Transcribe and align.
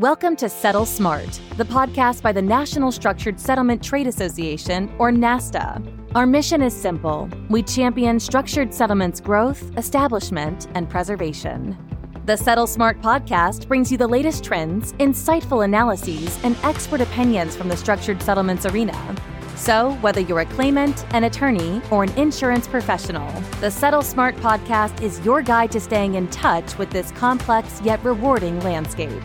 Welcome 0.00 0.34
to 0.36 0.48
Settle 0.48 0.86
Smart, 0.86 1.28
the 1.58 1.64
podcast 1.64 2.22
by 2.22 2.32
the 2.32 2.40
National 2.40 2.90
Structured 2.90 3.38
Settlement 3.38 3.82
Trade 3.82 4.06
Association, 4.06 4.90
or 4.96 5.10
NASTA. 5.10 5.86
Our 6.14 6.24
mission 6.24 6.62
is 6.62 6.74
simple 6.74 7.28
we 7.50 7.62
champion 7.62 8.18
structured 8.18 8.72
settlements 8.72 9.20
growth, 9.20 9.62
establishment, 9.76 10.68
and 10.74 10.88
preservation. 10.88 11.76
The 12.24 12.38
Settle 12.38 12.66
Smart 12.66 13.02
podcast 13.02 13.68
brings 13.68 13.92
you 13.92 13.98
the 13.98 14.08
latest 14.08 14.42
trends, 14.42 14.94
insightful 14.94 15.66
analyses, 15.66 16.42
and 16.44 16.56
expert 16.62 17.02
opinions 17.02 17.54
from 17.54 17.68
the 17.68 17.76
structured 17.76 18.22
settlements 18.22 18.64
arena. 18.64 19.14
So, 19.54 19.98
whether 20.00 20.22
you're 20.22 20.40
a 20.40 20.46
claimant, 20.46 21.04
an 21.12 21.24
attorney, 21.24 21.82
or 21.90 22.04
an 22.04 22.18
insurance 22.18 22.66
professional, 22.66 23.30
the 23.60 23.70
Settle 23.70 24.00
Smart 24.00 24.34
podcast 24.36 25.02
is 25.02 25.20
your 25.26 25.42
guide 25.42 25.72
to 25.72 25.80
staying 25.80 26.14
in 26.14 26.26
touch 26.28 26.78
with 26.78 26.88
this 26.88 27.10
complex 27.10 27.82
yet 27.82 28.02
rewarding 28.02 28.58
landscape. 28.60 29.22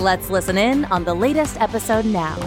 Let's 0.00 0.30
listen 0.30 0.56
in 0.56 0.84
on 0.84 1.02
the 1.02 1.14
latest 1.14 1.60
episode 1.60 2.04
now. 2.04 2.38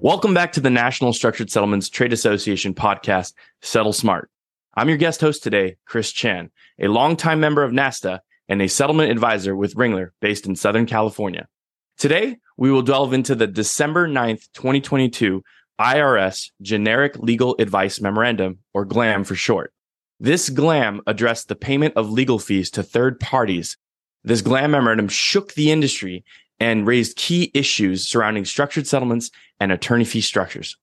Welcome 0.00 0.34
back 0.34 0.52
to 0.52 0.60
the 0.60 0.68
National 0.68 1.14
Structured 1.14 1.50
Settlements 1.50 1.88
Trade 1.88 2.12
Association 2.12 2.74
podcast, 2.74 3.32
Settle 3.62 3.94
Smart. 3.94 4.30
I'm 4.74 4.90
your 4.90 4.98
guest 4.98 5.22
host 5.22 5.42
today, 5.42 5.76
Chris 5.86 6.12
Chan, 6.12 6.50
a 6.78 6.88
longtime 6.88 7.40
member 7.40 7.62
of 7.62 7.72
NASTA 7.72 8.20
and 8.50 8.60
a 8.60 8.68
settlement 8.68 9.10
advisor 9.10 9.56
with 9.56 9.74
Ringler 9.74 10.10
based 10.20 10.44
in 10.44 10.54
Southern 10.54 10.84
California. 10.84 11.48
Today, 11.96 12.36
we 12.58 12.70
will 12.70 12.82
delve 12.82 13.14
into 13.14 13.34
the 13.34 13.46
December 13.46 14.06
9th, 14.06 14.46
2022 14.52 15.42
IRS 15.80 16.50
Generic 16.60 17.16
Legal 17.16 17.56
Advice 17.58 18.02
Memorandum, 18.02 18.58
or 18.74 18.84
GLAM 18.84 19.24
for 19.24 19.34
short. 19.34 19.72
This 20.20 20.50
GLAM 20.50 21.00
addressed 21.06 21.48
the 21.48 21.56
payment 21.56 21.94
of 21.96 22.10
legal 22.10 22.38
fees 22.38 22.70
to 22.72 22.82
third 22.82 23.18
parties. 23.18 23.78
This 24.24 24.42
GLAM 24.42 24.72
memorandum 24.72 25.08
shook 25.08 25.54
the 25.54 25.70
industry 25.70 26.22
and 26.60 26.86
raised 26.86 27.16
key 27.16 27.50
issues 27.54 28.06
surrounding 28.06 28.44
structured 28.44 28.86
settlements 28.86 29.30
and 29.60 29.72
attorney 29.72 30.04
fee 30.04 30.20
structures. 30.20 30.76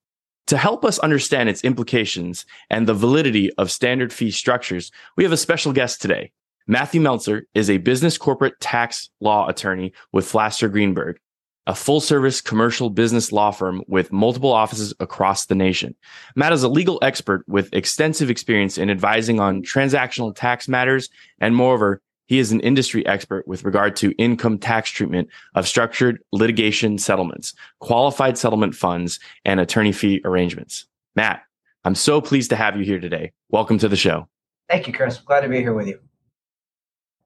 To 0.47 0.57
help 0.57 0.83
us 0.83 0.99
understand 0.99 1.49
its 1.49 1.63
implications 1.63 2.45
and 2.69 2.85
the 2.85 2.93
validity 2.93 3.51
of 3.53 3.71
standard 3.71 4.11
fee 4.11 4.31
structures, 4.31 4.91
we 5.15 5.23
have 5.23 5.31
a 5.31 5.37
special 5.37 5.71
guest 5.71 6.01
today. 6.01 6.31
Matthew 6.67 7.01
Meltzer 7.01 7.45
is 7.53 7.69
a 7.69 7.77
business 7.77 8.17
corporate 8.17 8.59
tax 8.59 9.09
law 9.19 9.47
attorney 9.47 9.93
with 10.11 10.29
Flaster 10.29 10.71
Greenberg, 10.71 11.19
a 11.65 11.75
full 11.75 12.01
service 12.01 12.41
commercial 12.41 12.89
business 12.89 13.31
law 13.31 13.51
firm 13.51 13.83
with 13.87 14.11
multiple 14.11 14.51
offices 14.51 14.93
across 14.99 15.45
the 15.45 15.55
nation. 15.55 15.95
Matt 16.35 16.53
is 16.53 16.63
a 16.63 16.69
legal 16.69 16.99
expert 17.01 17.43
with 17.47 17.73
extensive 17.73 18.29
experience 18.29 18.77
in 18.77 18.89
advising 18.89 19.39
on 19.39 19.61
transactional 19.61 20.35
tax 20.35 20.67
matters 20.67 21.09
and 21.39 21.55
moreover, 21.55 22.01
he 22.25 22.39
is 22.39 22.51
an 22.51 22.59
industry 22.61 23.05
expert 23.05 23.47
with 23.47 23.63
regard 23.63 23.95
to 23.97 24.11
income 24.13 24.57
tax 24.57 24.89
treatment 24.89 25.29
of 25.55 25.67
structured 25.67 26.19
litigation 26.31 26.97
settlements, 26.97 27.53
qualified 27.79 28.37
settlement 28.37 28.75
funds, 28.75 29.19
and 29.45 29.59
attorney 29.59 29.91
fee 29.91 30.21
arrangements. 30.23 30.85
Matt, 31.15 31.43
I'm 31.83 31.95
so 31.95 32.21
pleased 32.21 32.49
to 32.51 32.55
have 32.55 32.77
you 32.77 32.85
here 32.85 32.99
today. 32.99 33.33
Welcome 33.49 33.77
to 33.79 33.89
the 33.89 33.97
show. 33.97 34.27
Thank 34.69 34.87
you, 34.87 34.93
Chris. 34.93 35.17
Glad 35.17 35.41
to 35.41 35.49
be 35.49 35.57
here 35.57 35.73
with 35.73 35.87
you. 35.87 35.99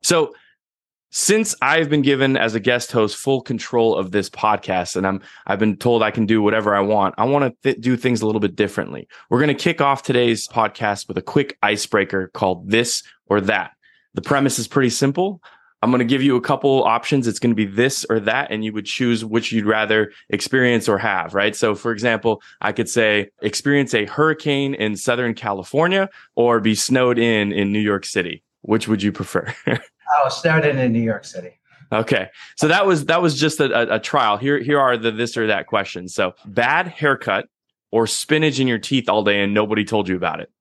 So, 0.02 0.34
since 1.10 1.56
I've 1.62 1.90
been 1.90 2.02
given 2.02 2.36
as 2.36 2.54
a 2.54 2.60
guest 2.60 2.92
host 2.92 3.16
full 3.16 3.42
control 3.42 3.96
of 3.96 4.12
this 4.12 4.30
podcast 4.30 4.98
and 4.98 5.08
I'm 5.08 5.22
I've 5.46 5.58
been 5.58 5.78
told 5.78 6.04
I 6.04 6.12
can 6.12 6.26
do 6.26 6.42
whatever 6.42 6.76
I 6.76 6.82
want, 6.82 7.16
I 7.18 7.24
want 7.24 7.46
to 7.46 7.58
th- 7.64 7.82
do 7.82 7.96
things 7.96 8.22
a 8.22 8.26
little 8.26 8.42
bit 8.42 8.56
differently. 8.58 9.08
We're 9.30 9.40
going 9.40 9.56
to 9.56 9.64
kick 9.64 9.80
off 9.80 10.04
today's 10.04 10.50
podcast 10.50 11.08
with 11.08 11.18
a 11.18 11.22
quick 11.22 11.58
icebreaker 11.64 12.30
called 12.34 12.70
this 12.70 13.04
or 13.28 13.40
that. 13.42 13.72
The 14.18 14.24
premise 14.24 14.58
is 14.58 14.68
pretty 14.68 14.90
simple. 14.90 15.44
I'm 15.84 15.92
going 15.92 16.00
to 16.00 16.06
give 16.06 16.24
you 16.24 16.36
a 16.38 16.42
couple 16.42 16.84
options. 16.86 17.28
It's 17.28 17.38
going 17.38 17.52
to 17.52 17.56
be 17.56 17.68
this 17.68 18.04
or 18.10 18.20
that, 18.22 18.50
and 18.50 18.66
you 18.66 18.74
would 18.74 18.88
choose 18.88 19.24
which 19.24 19.52
you'd 19.52 19.68
rather 19.68 20.12
experience 20.32 20.90
or 20.90 20.98
have, 20.98 21.36
right? 21.36 21.56
So, 21.56 21.76
for 21.76 21.92
example, 21.92 22.42
I 22.60 22.72
could 22.72 22.90
say 22.90 23.30
experience 23.44 23.94
a 23.94 24.06
hurricane 24.06 24.74
in 24.74 24.96
Southern 24.96 25.36
California 25.36 26.10
or 26.34 26.60
be 26.60 26.74
snowed 26.74 27.20
in 27.20 27.52
in 27.52 27.72
New 27.72 27.80
York 27.80 28.06
City. 28.06 28.42
Which 28.62 28.88
would 28.88 29.04
you 29.04 29.12
prefer? 29.12 29.54
oh, 29.68 30.30
snowed 30.30 30.66
in 30.66 30.80
in 30.80 30.92
New 30.92 31.00
York 31.00 31.24
City. 31.24 31.52
Okay, 31.92 32.30
so 32.56 32.68
that 32.68 32.88
was 32.88 33.06
that 33.06 33.22
was 33.22 33.40
just 33.40 33.60
a, 33.60 33.66
a, 33.66 33.98
a 33.98 34.00
trial. 34.00 34.38
Here 34.38 34.58
here 34.60 34.80
are 34.80 34.98
the 34.98 35.12
this 35.12 35.38
or 35.38 35.46
that 35.46 35.68
questions. 35.68 36.16
So, 36.16 36.34
bad 36.44 36.88
haircut 36.88 37.50
or 37.92 38.08
spinach 38.08 38.60
in 38.60 38.68
your 38.68 38.80
teeth 38.80 39.10
all 39.10 39.24
day 39.24 39.44
and 39.44 39.54
nobody 39.54 39.86
told 39.86 40.10
you 40.10 40.16
about 40.16 40.40
it. 40.40 40.52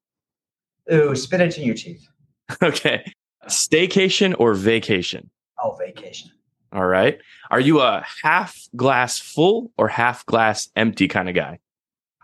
Ooh, 0.92 1.16
spinach 1.16 1.56
in 1.56 1.64
your 1.64 1.74
teeth. 1.74 2.06
Okay. 2.62 3.02
Staycation 3.46 4.34
or 4.38 4.54
vacation? 4.54 5.30
Oh, 5.62 5.76
vacation. 5.78 6.30
All 6.72 6.86
right. 6.86 7.18
Are 7.50 7.60
you 7.60 7.80
a 7.80 8.04
half 8.22 8.58
glass 8.74 9.18
full 9.18 9.72
or 9.78 9.88
half 9.88 10.26
glass 10.26 10.68
empty 10.76 11.08
kind 11.08 11.28
of 11.28 11.34
guy? 11.34 11.58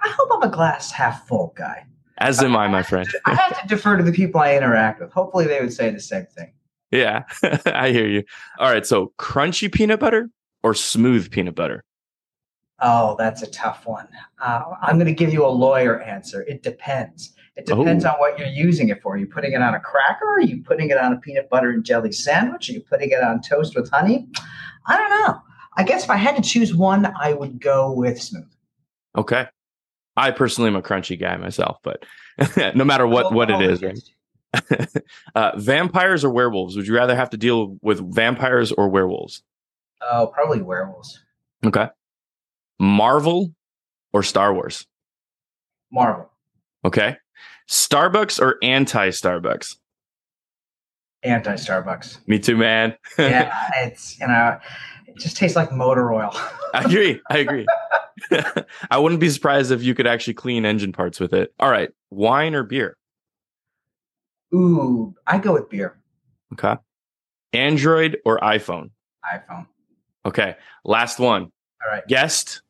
I 0.02 0.08
hope 0.08 0.28
I'm 0.32 0.42
a 0.42 0.52
glass 0.52 0.90
half 0.90 1.26
full 1.28 1.54
guy. 1.56 1.86
As 2.18 2.42
am 2.42 2.56
I, 2.56 2.68
my 2.68 2.82
friend. 2.82 3.08
I 3.24 3.34
have 3.34 3.60
to 3.62 3.68
defer 3.68 3.96
to 3.96 4.02
the 4.02 4.12
people 4.12 4.40
I 4.40 4.56
interact 4.56 5.00
with. 5.00 5.12
Hopefully, 5.12 5.46
they 5.46 5.60
would 5.60 5.72
say 5.72 5.90
the 5.90 6.00
same 6.00 6.26
thing. 6.26 6.52
Yeah, 6.90 7.24
I 7.66 7.90
hear 7.90 8.06
you. 8.06 8.24
All 8.58 8.70
right. 8.70 8.86
So, 8.86 9.12
crunchy 9.18 9.72
peanut 9.72 9.98
butter 9.98 10.30
or 10.62 10.74
smooth 10.74 11.30
peanut 11.30 11.54
butter? 11.54 11.84
Oh, 12.80 13.16
that's 13.18 13.42
a 13.42 13.50
tough 13.50 13.86
one. 13.86 14.08
Uh, 14.40 14.62
I'm 14.82 14.96
going 14.96 15.06
to 15.06 15.14
give 15.14 15.32
you 15.32 15.46
a 15.46 15.48
lawyer 15.48 16.00
answer. 16.00 16.42
It 16.42 16.62
depends. 16.62 17.32
It 17.54 17.66
depends 17.66 18.04
on 18.04 18.14
what 18.14 18.38
you're 18.38 18.48
using 18.48 18.88
it 18.88 19.02
for. 19.02 19.14
Are 19.14 19.18
you 19.18 19.26
putting 19.26 19.52
it 19.52 19.60
on 19.60 19.74
a 19.74 19.80
cracker? 19.80 20.26
Are 20.26 20.40
you 20.40 20.62
putting 20.62 20.90
it 20.90 20.96
on 20.96 21.12
a 21.12 21.18
peanut 21.18 21.50
butter 21.50 21.70
and 21.70 21.84
jelly 21.84 22.10
sandwich? 22.10 22.70
Are 22.70 22.72
you 22.72 22.80
putting 22.80 23.10
it 23.10 23.22
on 23.22 23.42
toast 23.42 23.76
with 23.76 23.90
honey? 23.90 24.26
I 24.86 24.96
don't 24.96 25.10
know. 25.10 25.42
I 25.76 25.84
guess 25.84 26.04
if 26.04 26.10
I 26.10 26.16
had 26.16 26.36
to 26.36 26.42
choose 26.42 26.74
one, 26.74 27.12
I 27.20 27.34
would 27.34 27.60
go 27.60 27.92
with 27.92 28.20
smooth. 28.20 28.50
Okay. 29.16 29.46
I 30.16 30.30
personally 30.30 30.68
am 30.68 30.76
a 30.76 30.82
crunchy 30.82 31.18
guy 31.18 31.36
myself, 31.36 31.78
but 31.82 32.04
no 32.74 32.84
matter 32.84 33.06
what 33.06 33.32
what 33.32 33.50
it 33.50 33.60
is, 33.62 33.82
right? 33.82 33.98
uh, 35.34 35.52
vampires 35.56 36.24
or 36.24 36.30
werewolves? 36.30 36.76
Would 36.76 36.86
you 36.86 36.94
rather 36.94 37.16
have 37.16 37.30
to 37.30 37.36
deal 37.36 37.78
with 37.82 38.14
vampires 38.14 38.72
or 38.72 38.88
werewolves? 38.88 39.42
Oh, 40.02 40.26
probably 40.26 40.60
werewolves. 40.60 41.22
Okay. 41.64 41.88
Marvel 42.78 43.54
or 44.12 44.22
Star 44.22 44.52
Wars? 44.52 44.86
Marvel. 45.90 46.30
Okay. 46.84 47.16
Starbucks 47.72 48.38
or 48.38 48.58
anti 48.62 49.08
Starbucks? 49.08 49.76
Anti 51.22 51.54
Starbucks. 51.54 52.18
Me 52.26 52.38
too, 52.38 52.54
man. 52.54 52.94
yeah, 53.18 53.70
it's 53.76 54.20
you 54.20 54.26
know, 54.26 54.58
it 55.06 55.16
just 55.16 55.38
tastes 55.38 55.56
like 55.56 55.72
motor 55.72 56.12
oil. 56.12 56.30
I 56.74 56.82
agree. 56.84 57.20
I 57.30 57.38
agree. 57.38 57.66
I 58.90 58.98
wouldn't 58.98 59.22
be 59.22 59.30
surprised 59.30 59.72
if 59.72 59.82
you 59.82 59.94
could 59.94 60.06
actually 60.06 60.34
clean 60.34 60.66
engine 60.66 60.92
parts 60.92 61.18
with 61.18 61.32
it. 61.32 61.54
All 61.58 61.70
right, 61.70 61.90
wine 62.10 62.54
or 62.54 62.62
beer? 62.62 62.94
Ooh, 64.54 65.14
I 65.26 65.38
go 65.38 65.54
with 65.54 65.70
beer. 65.70 65.98
Okay. 66.52 66.76
Android 67.54 68.18
or 68.26 68.38
iPhone? 68.40 68.90
iPhone. 69.34 69.66
Okay. 70.26 70.56
Last 70.84 71.18
one. 71.18 71.44
All 71.44 71.90
right. 71.90 72.06
Guest 72.06 72.60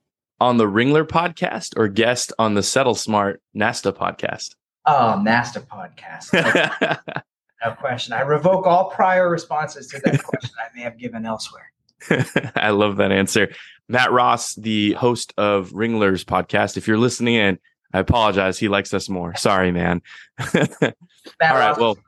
on 0.40 0.58
the 0.58 0.66
Ringler 0.66 1.04
podcast 1.04 1.76
or 1.76 1.88
guest 1.88 2.32
on 2.38 2.54
the 2.54 2.62
Settle 2.62 2.94
Smart 2.94 3.42
Nasta 3.52 3.92
podcast? 3.92 4.54
Oh, 4.86 5.20
Nasta 5.22 5.60
podcast. 5.60 6.32
no 7.64 7.72
question. 7.74 8.12
I 8.12 8.22
revoke 8.22 8.66
all 8.66 8.90
prior 8.90 9.30
responses 9.30 9.86
to 9.88 10.00
that 10.04 10.22
question 10.22 10.50
I 10.58 10.76
may 10.76 10.82
have 10.82 10.98
given 10.98 11.24
elsewhere. 11.24 11.70
I 12.56 12.70
love 12.70 12.96
that 12.96 13.12
answer. 13.12 13.52
Matt 13.88 14.10
Ross, 14.10 14.54
the 14.54 14.92
host 14.94 15.32
of 15.36 15.70
Ringler's 15.70 16.24
podcast. 16.24 16.76
If 16.76 16.88
you're 16.88 16.98
listening 16.98 17.34
in, 17.34 17.58
I 17.92 18.00
apologize. 18.00 18.58
He 18.58 18.68
likes 18.68 18.92
us 18.94 19.08
more. 19.08 19.34
Sorry, 19.36 19.70
man. 19.70 20.02
Matt 20.54 20.94
all 21.40 21.54
right. 21.54 21.78
Well, 21.78 21.98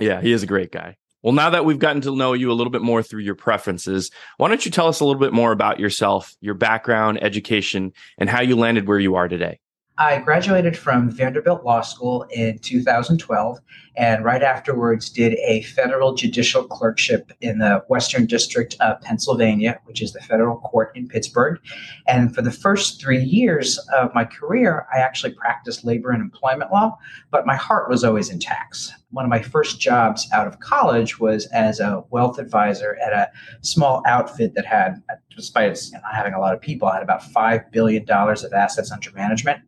yeah, 0.00 0.20
he 0.20 0.32
is 0.32 0.42
a 0.42 0.46
great 0.46 0.72
guy. 0.72 0.96
Well, 1.22 1.32
now 1.32 1.50
that 1.50 1.64
we've 1.64 1.78
gotten 1.78 2.00
to 2.02 2.16
know 2.16 2.32
you 2.32 2.50
a 2.50 2.54
little 2.54 2.70
bit 2.70 2.82
more 2.82 3.02
through 3.02 3.22
your 3.22 3.34
preferences, 3.34 4.10
why 4.36 4.48
don't 4.48 4.64
you 4.64 4.70
tell 4.70 4.86
us 4.86 5.00
a 5.00 5.04
little 5.04 5.20
bit 5.20 5.32
more 5.32 5.52
about 5.52 5.80
yourself, 5.80 6.34
your 6.40 6.54
background, 6.54 7.22
education, 7.22 7.92
and 8.18 8.30
how 8.30 8.40
you 8.40 8.56
landed 8.56 8.86
where 8.86 9.00
you 9.00 9.16
are 9.16 9.28
today? 9.28 9.58
I 10.00 10.20
graduated 10.20 10.78
from 10.78 11.10
Vanderbilt 11.10 11.64
Law 11.64 11.80
School 11.80 12.24
in 12.30 12.60
2012 12.60 13.58
and 13.96 14.24
right 14.24 14.44
afterwards 14.44 15.10
did 15.10 15.32
a 15.44 15.62
federal 15.62 16.14
judicial 16.14 16.62
clerkship 16.62 17.32
in 17.40 17.58
the 17.58 17.82
Western 17.88 18.24
District 18.24 18.76
of 18.78 19.00
Pennsylvania, 19.00 19.80
which 19.86 20.00
is 20.00 20.12
the 20.12 20.20
federal 20.20 20.58
court 20.58 20.92
in 20.94 21.08
Pittsburgh. 21.08 21.58
And 22.06 22.32
for 22.32 22.42
the 22.42 22.52
first 22.52 23.00
three 23.00 23.24
years 23.24 23.76
of 23.92 24.14
my 24.14 24.24
career, 24.24 24.86
I 24.94 24.98
actually 24.98 25.32
practiced 25.32 25.84
labor 25.84 26.12
and 26.12 26.22
employment 26.22 26.70
law, 26.70 26.96
but 27.32 27.44
my 27.44 27.56
heart 27.56 27.90
was 27.90 28.04
always 28.04 28.30
in 28.30 28.38
tax. 28.38 28.92
One 29.10 29.24
of 29.24 29.30
my 29.30 29.42
first 29.42 29.80
jobs 29.80 30.28
out 30.32 30.46
of 30.46 30.60
college 30.60 31.18
was 31.18 31.46
as 31.46 31.80
a 31.80 32.04
wealth 32.10 32.38
advisor 32.38 32.96
at 33.04 33.12
a 33.12 33.30
small 33.62 34.04
outfit 34.06 34.54
that 34.54 34.64
had, 34.64 35.02
despite 35.34 35.76
having 36.08 36.34
a 36.34 36.40
lot 36.40 36.54
of 36.54 36.60
people, 36.60 36.88
had 36.88 37.02
about 37.02 37.22
$5 37.22 37.72
billion 37.72 38.08
of 38.08 38.52
assets 38.52 38.92
under 38.92 39.10
management. 39.10 39.58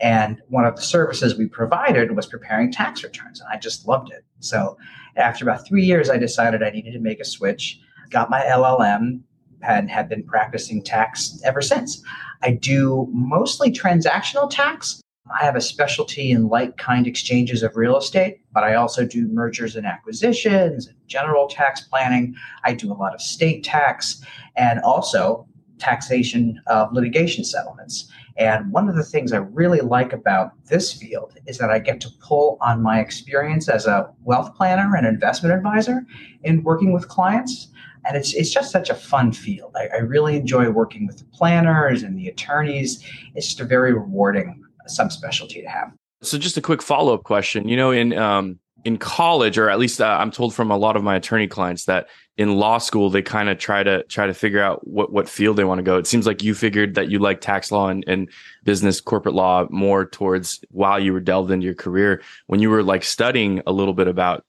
And 0.00 0.40
one 0.48 0.64
of 0.64 0.76
the 0.76 0.82
services 0.82 1.36
we 1.36 1.46
provided 1.46 2.16
was 2.16 2.26
preparing 2.26 2.72
tax 2.72 3.04
returns. 3.04 3.40
And 3.40 3.48
I 3.52 3.58
just 3.58 3.86
loved 3.86 4.10
it. 4.10 4.24
So 4.40 4.76
after 5.16 5.44
about 5.44 5.66
three 5.66 5.84
years, 5.84 6.10
I 6.10 6.18
decided 6.18 6.62
I 6.62 6.70
needed 6.70 6.92
to 6.92 6.98
make 6.98 7.20
a 7.20 7.24
switch, 7.24 7.78
got 8.10 8.30
my 8.30 8.40
LLM, 8.42 9.20
and 9.62 9.90
have 9.90 10.08
been 10.08 10.24
practicing 10.24 10.82
tax 10.82 11.40
ever 11.44 11.62
since. 11.62 12.02
I 12.42 12.52
do 12.52 13.08
mostly 13.12 13.70
transactional 13.70 14.50
tax. 14.50 15.00
I 15.32 15.44
have 15.44 15.54
a 15.54 15.60
specialty 15.60 16.32
in 16.32 16.48
like 16.48 16.76
kind 16.76 17.06
exchanges 17.06 17.62
of 17.62 17.76
real 17.76 17.96
estate, 17.96 18.40
but 18.52 18.64
I 18.64 18.74
also 18.74 19.06
do 19.06 19.28
mergers 19.28 19.76
and 19.76 19.86
acquisitions 19.86 20.88
and 20.88 20.96
general 21.06 21.46
tax 21.46 21.82
planning. 21.82 22.34
I 22.64 22.74
do 22.74 22.92
a 22.92 22.94
lot 22.94 23.14
of 23.14 23.20
state 23.20 23.62
tax 23.62 24.22
and 24.56 24.80
also 24.80 25.46
taxation 25.82 26.60
of 26.68 26.92
litigation 26.92 27.44
settlements. 27.44 28.10
And 28.36 28.72
one 28.72 28.88
of 28.88 28.94
the 28.94 29.04
things 29.04 29.32
I 29.32 29.38
really 29.38 29.80
like 29.80 30.12
about 30.12 30.52
this 30.66 30.92
field 30.92 31.34
is 31.46 31.58
that 31.58 31.70
I 31.70 31.78
get 31.78 32.00
to 32.02 32.10
pull 32.20 32.56
on 32.60 32.82
my 32.82 33.00
experience 33.00 33.68
as 33.68 33.86
a 33.86 34.08
wealth 34.24 34.54
planner 34.54 34.96
and 34.96 35.06
investment 35.06 35.54
advisor 35.54 36.06
in 36.44 36.62
working 36.62 36.92
with 36.92 37.08
clients. 37.08 37.68
And 38.04 38.16
it's, 38.16 38.32
it's 38.34 38.50
just 38.50 38.72
such 38.72 38.90
a 38.90 38.94
fun 38.94 39.32
field. 39.32 39.72
I, 39.76 39.88
I 39.88 39.98
really 39.98 40.36
enjoy 40.36 40.70
working 40.70 41.06
with 41.06 41.18
the 41.18 41.24
planners 41.24 42.02
and 42.02 42.18
the 42.18 42.28
attorneys. 42.28 43.04
It's 43.34 43.48
just 43.48 43.60
a 43.60 43.64
very 43.64 43.92
rewarding 43.92 44.62
subspecialty 44.88 45.62
to 45.62 45.68
have. 45.68 45.92
So, 46.22 46.38
just 46.38 46.56
a 46.56 46.60
quick 46.60 46.82
follow 46.82 47.14
up 47.14 47.24
question. 47.24 47.68
You 47.68 47.76
know, 47.76 47.90
in 47.90 48.12
um, 48.16 48.60
in 48.84 48.98
college, 48.98 49.58
or 49.58 49.70
at 49.70 49.78
least 49.78 50.00
uh, 50.00 50.16
I'm 50.20 50.30
told 50.30 50.54
from 50.54 50.70
a 50.70 50.76
lot 50.76 50.96
of 50.96 51.02
my 51.02 51.16
attorney 51.16 51.46
clients 51.46 51.84
that 51.84 52.08
in 52.36 52.56
law 52.56 52.78
school 52.78 53.10
they 53.10 53.22
kind 53.22 53.48
of 53.48 53.58
try 53.58 53.82
to 53.82 54.02
try 54.04 54.26
to 54.26 54.34
figure 54.34 54.62
out 54.62 54.86
what 54.86 55.12
what 55.12 55.28
field 55.28 55.56
they 55.56 55.64
want 55.64 55.78
to 55.78 55.82
go. 55.82 55.98
It 55.98 56.06
seems 56.06 56.26
like 56.26 56.42
you 56.42 56.54
figured 56.54 56.94
that 56.94 57.10
you 57.10 57.18
like 57.18 57.40
tax 57.40 57.70
law 57.70 57.88
and, 57.88 58.04
and 58.06 58.28
business 58.64 59.00
corporate 59.00 59.34
law 59.34 59.66
more 59.70 60.06
towards 60.06 60.64
while 60.70 60.98
you 60.98 61.12
were 61.12 61.20
delved 61.20 61.50
into 61.50 61.64
your 61.64 61.74
career. 61.74 62.22
When 62.46 62.60
you 62.60 62.70
were 62.70 62.82
like 62.82 63.04
studying 63.04 63.62
a 63.66 63.72
little 63.72 63.94
bit 63.94 64.08
about 64.08 64.44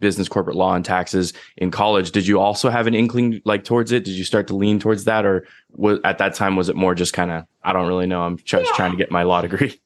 business 0.00 0.28
corporate 0.28 0.56
law 0.56 0.74
and 0.74 0.84
taxes 0.84 1.32
in 1.56 1.70
college, 1.70 2.12
did 2.12 2.26
you 2.26 2.40
also 2.40 2.70
have 2.70 2.86
an 2.86 2.94
inkling 2.94 3.42
like 3.44 3.64
towards 3.64 3.92
it? 3.92 4.04
Did 4.04 4.14
you 4.14 4.24
start 4.24 4.46
to 4.48 4.56
lean 4.56 4.78
towards 4.78 5.04
that, 5.04 5.26
or 5.26 5.46
was 5.72 5.98
at 6.04 6.18
that 6.18 6.34
time 6.34 6.56
was 6.56 6.68
it 6.68 6.76
more 6.76 6.94
just 6.94 7.12
kind 7.12 7.30
of 7.30 7.44
I 7.62 7.72
don't 7.72 7.88
really 7.88 8.06
know. 8.06 8.22
I'm 8.22 8.38
just 8.38 8.70
yeah. 8.70 8.76
trying 8.76 8.90
to 8.92 8.96
get 8.96 9.10
my 9.10 9.22
law 9.22 9.42
degree. 9.42 9.80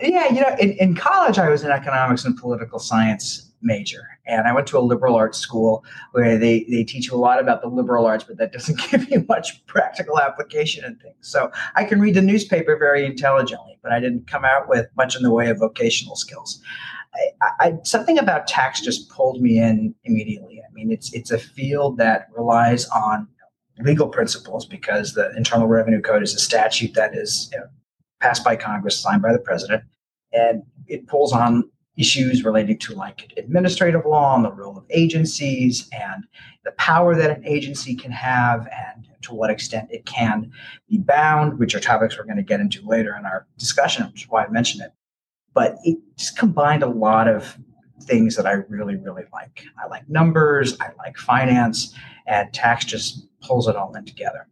Yeah, 0.00 0.32
you 0.32 0.40
know, 0.40 0.54
in, 0.60 0.72
in 0.72 0.94
college 0.94 1.38
I 1.38 1.48
was 1.48 1.64
an 1.64 1.72
economics 1.72 2.24
and 2.24 2.36
political 2.36 2.78
science 2.78 3.48
major. 3.60 4.06
And 4.26 4.46
I 4.46 4.52
went 4.52 4.66
to 4.68 4.78
a 4.78 4.80
liberal 4.80 5.16
arts 5.16 5.38
school 5.38 5.84
where 6.12 6.38
they, 6.38 6.64
they 6.70 6.84
teach 6.84 7.08
you 7.08 7.14
a 7.14 7.18
lot 7.18 7.40
about 7.40 7.62
the 7.62 7.68
liberal 7.68 8.06
arts, 8.06 8.24
but 8.24 8.36
that 8.38 8.52
doesn't 8.52 8.80
give 8.90 9.10
you 9.10 9.24
much 9.28 9.64
practical 9.66 10.20
application 10.20 10.84
and 10.84 11.00
things. 11.00 11.16
So 11.20 11.50
I 11.74 11.84
can 11.84 12.00
read 12.00 12.14
the 12.14 12.22
newspaper 12.22 12.76
very 12.76 13.04
intelligently, 13.04 13.78
but 13.82 13.92
I 13.92 14.00
didn't 14.00 14.26
come 14.26 14.44
out 14.44 14.68
with 14.68 14.86
much 14.96 15.16
in 15.16 15.22
the 15.22 15.32
way 15.32 15.48
of 15.48 15.58
vocational 15.58 16.16
skills. 16.16 16.62
I, 17.42 17.50
I, 17.60 17.78
something 17.84 18.18
about 18.18 18.46
tax 18.46 18.80
just 18.80 19.08
pulled 19.10 19.40
me 19.40 19.58
in 19.58 19.94
immediately. 20.04 20.60
I 20.60 20.72
mean, 20.72 20.92
it's 20.92 21.12
it's 21.14 21.30
a 21.30 21.38
field 21.38 21.96
that 21.96 22.28
relies 22.36 22.86
on 22.90 23.26
legal 23.78 24.08
principles 24.08 24.66
because 24.66 25.14
the 25.14 25.34
Internal 25.36 25.66
Revenue 25.66 26.02
Code 26.02 26.22
is 26.22 26.34
a 26.34 26.38
statute 26.38 26.94
that 26.94 27.16
is 27.16 27.48
you 27.52 27.58
know, 27.58 27.66
passed 28.20 28.44
by 28.44 28.56
Congress, 28.56 28.98
signed 28.98 29.22
by 29.22 29.32
the 29.32 29.38
president, 29.38 29.82
and 30.32 30.62
it 30.86 31.06
pulls 31.06 31.32
on 31.32 31.70
issues 31.96 32.44
relating 32.44 32.78
to 32.78 32.94
like 32.94 33.32
administrative 33.36 34.06
law 34.06 34.36
and 34.36 34.44
the 34.44 34.52
role 34.52 34.78
of 34.78 34.84
agencies 34.90 35.88
and 35.92 36.24
the 36.64 36.70
power 36.72 37.16
that 37.16 37.30
an 37.30 37.44
agency 37.44 37.94
can 37.94 38.12
have 38.12 38.68
and 38.68 39.08
to 39.20 39.34
what 39.34 39.50
extent 39.50 39.88
it 39.90 40.06
can 40.06 40.50
be 40.88 40.98
bound, 40.98 41.58
which 41.58 41.74
are 41.74 41.80
topics 41.80 42.16
we're 42.16 42.24
going 42.24 42.36
to 42.36 42.42
get 42.42 42.60
into 42.60 42.86
later 42.86 43.16
in 43.16 43.26
our 43.26 43.46
discussion, 43.58 44.06
which 44.06 44.22
is 44.22 44.28
why 44.28 44.44
I 44.44 44.48
mentioned 44.48 44.84
it. 44.84 44.92
But 45.54 45.76
it 45.82 45.98
just 46.16 46.38
combined 46.38 46.84
a 46.84 46.88
lot 46.88 47.26
of 47.26 47.58
things 48.02 48.36
that 48.36 48.46
I 48.46 48.52
really, 48.52 48.94
really 48.94 49.24
like. 49.32 49.64
I 49.82 49.88
like 49.88 50.08
numbers, 50.08 50.78
I 50.80 50.90
like 50.98 51.16
finance, 51.16 51.94
and 52.28 52.52
tax 52.52 52.84
just 52.84 53.26
pulls 53.40 53.66
it 53.66 53.74
all 53.74 53.94
in 53.96 54.04
together. 54.04 54.46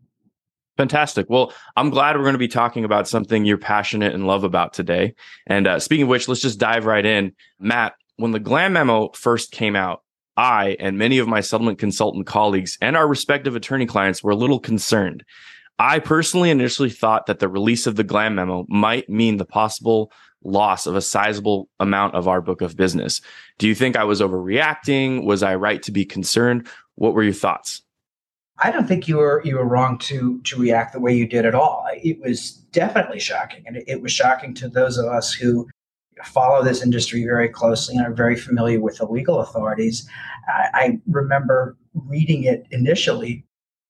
Fantastic. 0.77 1.27
Well, 1.31 1.53
I'm 1.77 1.91
glad 1.91 2.17
we're 2.17 2.23
going 2.23 2.35
to 2.35 2.39
be 2.39 2.49
talking 2.49 2.85
about 2.85 3.09
something 3.09 3.45
you're 3.45 3.57
passionate 3.57 4.15
and 4.15 4.27
love 4.27 4.45
about 4.45 4.75
today. 4.75 5.15
And 5.47 5.67
uh, 5.67 5.81
speaking 5.81 6.05
of 6.05 6.09
which, 6.09 6.29
let's 6.29 6.43
just 6.43 6.59
dive 6.59 6.85
right 6.85 7.05
in. 7.05 7.33
Matt, 7.59 7.95
when 8.17 8.33
the 8.33 8.41
GLAM 8.41 8.75
memo 8.75 9.11
first 9.13 9.53
came 9.53 9.75
out, 9.75 10.03
I 10.37 10.77
and 10.79 10.99
many 10.99 11.19
of 11.19 11.29
my 11.29 11.41
settlement 11.41 11.79
consultant 11.79 12.27
colleagues 12.27 12.77
and 12.83 12.95
our 12.95 13.09
respective 13.09 13.57
attorney 13.57 13.87
clients 13.87 14.23
were 14.23 14.33
a 14.33 14.37
little 14.37 14.61
concerned. 14.61 15.25
I 15.79 15.99
personally 15.99 16.51
initially 16.51 16.91
thought 16.91 17.27
that 17.27 17.39
the 17.39 17.49
release 17.49 17.87
of 17.87 17.97
the 17.97 18.05
GLAM 18.05 18.35
memo 18.35 18.67
might 18.69 19.09
mean 19.09 19.37
the 19.37 19.45
possible 19.45 20.13
loss 20.43 20.87
of 20.87 20.95
a 20.95 21.03
sizable 21.03 21.69
amount 21.81 22.15
of 22.15 22.29
our 22.29 22.41
book 22.41 22.61
of 22.61 22.77
business. 22.77 23.21
Do 23.59 23.67
you 23.67 23.75
think 23.75 23.97
I 23.97 24.05
was 24.05 24.21
overreacting? 24.21 25.25
Was 25.25 25.43
I 25.43 25.55
right 25.57 25.83
to 25.83 25.93
be 25.93 26.05
concerned? 26.05 26.69
What 26.95 27.15
were 27.15 27.23
your 27.23 27.33
thoughts? 27.33 27.83
I 28.59 28.71
don't 28.71 28.89
think 28.89 29.07
you 29.07 29.19
were 29.19 29.43
you 29.45 29.57
were 29.57 29.67
wrong 29.67 29.99
to 29.99 30.41
to 30.43 30.59
react 30.59 30.93
the 30.93 31.01
way 31.01 31.15
you 31.15 31.27
did 31.27 31.45
at 31.45 31.55
all. 31.55 31.87
It 32.03 32.21
was 32.21 32.53
definitely 32.73 33.21
shocking, 33.21 33.65
and 33.67 33.83
it 33.87 34.01
was 34.01 34.13
shocking 34.13 34.55
to 34.55 34.69
those 34.69 34.97
of 34.97 35.07
us 35.07 35.33
who 35.33 35.69
follow 36.25 36.65
this 36.65 36.83
industry 36.83 37.25
very 37.25 37.49
closely 37.49 37.97
and 37.97 38.07
are 38.07 38.15
very 38.15 38.37
familiar 38.37 38.81
with 38.81 38.97
the 38.99 39.07
legal 39.07 39.41
authorities. 39.41 40.09
I, 40.49 40.69
I 40.73 40.99
remember 41.07 41.77
reading 41.93 42.45
it 42.45 42.67
initially, 42.71 43.45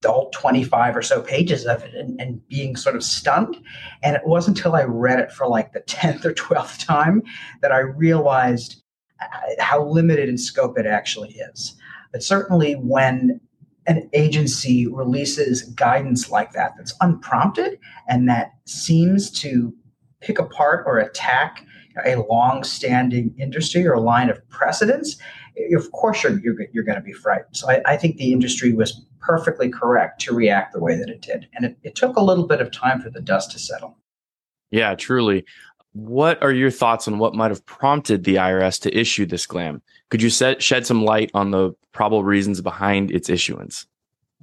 all 0.04 0.30
25 0.30 0.96
or 0.96 1.02
so 1.02 1.20
pages 1.20 1.66
of 1.66 1.84
it, 1.84 1.94
and, 1.94 2.20
and 2.20 2.46
being 2.48 2.74
sort 2.74 2.96
of 2.96 3.04
stunned. 3.04 3.56
And 4.02 4.16
it 4.16 4.26
wasn't 4.26 4.58
until 4.58 4.74
I 4.74 4.82
read 4.82 5.20
it 5.20 5.30
for 5.30 5.46
like 5.46 5.72
the 5.72 5.80
10th 5.82 6.24
or 6.24 6.32
12th 6.34 6.84
time 6.84 7.22
that 7.62 7.70
I 7.70 7.78
realized 7.78 8.82
uh, 9.20 9.26
how 9.60 9.84
limited 9.84 10.28
in 10.28 10.36
scope 10.36 10.76
it 10.76 10.86
actually 10.86 11.30
is. 11.30 11.76
But 12.12 12.24
certainly 12.24 12.74
when 12.74 13.40
an 13.86 14.08
agency 14.12 14.86
releases 14.86 15.62
guidance 15.62 16.30
like 16.30 16.52
that 16.52 16.72
that's 16.76 16.94
unprompted 17.00 17.78
and 18.08 18.28
that 18.28 18.52
seems 18.64 19.30
to 19.30 19.72
pick 20.20 20.38
apart 20.38 20.84
or 20.86 20.98
attack 20.98 21.64
a 22.04 22.16
long-standing 22.16 23.34
industry 23.38 23.86
or 23.86 23.94
a 23.94 24.00
line 24.00 24.28
of 24.28 24.46
precedence, 24.48 25.16
of 25.74 25.90
course 25.92 26.22
you're, 26.22 26.38
you're, 26.40 26.56
you're 26.72 26.84
going 26.84 26.98
to 26.98 27.04
be 27.04 27.12
frightened. 27.12 27.56
So 27.56 27.70
I, 27.70 27.80
I, 27.86 27.96
think 27.96 28.16
the 28.16 28.32
industry 28.32 28.74
was 28.74 29.06
perfectly 29.20 29.70
correct 29.70 30.20
to 30.22 30.34
react 30.34 30.74
the 30.74 30.80
way 30.80 30.96
that 30.96 31.08
it 31.08 31.22
did. 31.22 31.48
And 31.54 31.64
it, 31.64 31.78
it 31.82 31.94
took 31.94 32.16
a 32.16 32.22
little 32.22 32.46
bit 32.46 32.60
of 32.60 32.70
time 32.70 33.00
for 33.00 33.08
the 33.08 33.20
dust 33.20 33.50
to 33.52 33.58
settle. 33.58 33.96
Yeah, 34.70 34.94
truly. 34.94 35.44
What 35.96 36.42
are 36.42 36.52
your 36.52 36.70
thoughts 36.70 37.08
on 37.08 37.18
what 37.18 37.34
might 37.34 37.50
have 37.50 37.64
prompted 37.64 38.24
the 38.24 38.34
IRS 38.34 38.78
to 38.82 38.94
issue 38.94 39.24
this 39.24 39.46
GLAM? 39.46 39.80
Could 40.10 40.20
you 40.20 40.28
set, 40.28 40.62
shed 40.62 40.86
some 40.86 41.02
light 41.02 41.30
on 41.32 41.52
the 41.52 41.74
probable 41.92 42.22
reasons 42.22 42.60
behind 42.60 43.10
its 43.10 43.30
issuance? 43.30 43.86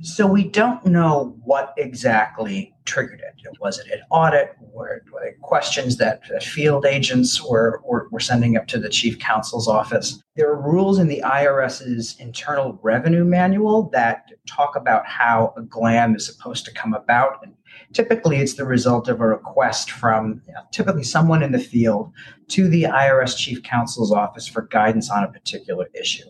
So 0.01 0.25
we 0.25 0.45
don't 0.45 0.83
know 0.83 1.37
what 1.43 1.75
exactly 1.77 2.73
triggered 2.85 3.21
it. 3.21 3.59
Was 3.61 3.77
it 3.77 3.85
an 3.91 3.99
audit? 4.09 4.55
Were, 4.59 5.03
were 5.11 5.19
there 5.21 5.35
questions 5.41 5.97
that, 5.97 6.21
that 6.31 6.43
field 6.43 6.87
agents 6.87 7.43
were, 7.43 7.81
were, 7.85 8.07
were 8.09 8.19
sending 8.19 8.57
up 8.57 8.65
to 8.69 8.79
the 8.79 8.89
chief 8.89 9.19
counsel's 9.19 9.67
office? 9.67 10.23
There 10.35 10.49
are 10.49 10.59
rules 10.59 10.97
in 10.97 11.07
the 11.07 11.21
IRS's 11.23 12.15
internal 12.19 12.79
revenue 12.81 13.23
manual 13.23 13.91
that 13.93 14.25
talk 14.47 14.75
about 14.75 15.05
how 15.05 15.53
a 15.55 15.61
GLAM 15.61 16.15
is 16.15 16.25
supposed 16.25 16.65
to 16.65 16.73
come 16.73 16.95
about. 16.95 17.43
And 17.43 17.53
typically, 17.93 18.37
it's 18.37 18.55
the 18.55 18.65
result 18.65 19.07
of 19.07 19.21
a 19.21 19.27
request 19.27 19.91
from 19.91 20.41
you 20.47 20.53
know, 20.53 20.61
typically 20.71 21.03
someone 21.03 21.43
in 21.43 21.51
the 21.51 21.59
field 21.59 22.11
to 22.49 22.67
the 22.67 22.83
IRS 22.83 23.37
chief 23.37 23.63
counsel's 23.63 24.11
office 24.11 24.47
for 24.47 24.63
guidance 24.63 25.09
on 25.09 25.23
a 25.23 25.31
particular 25.31 25.89
issue. 25.93 26.29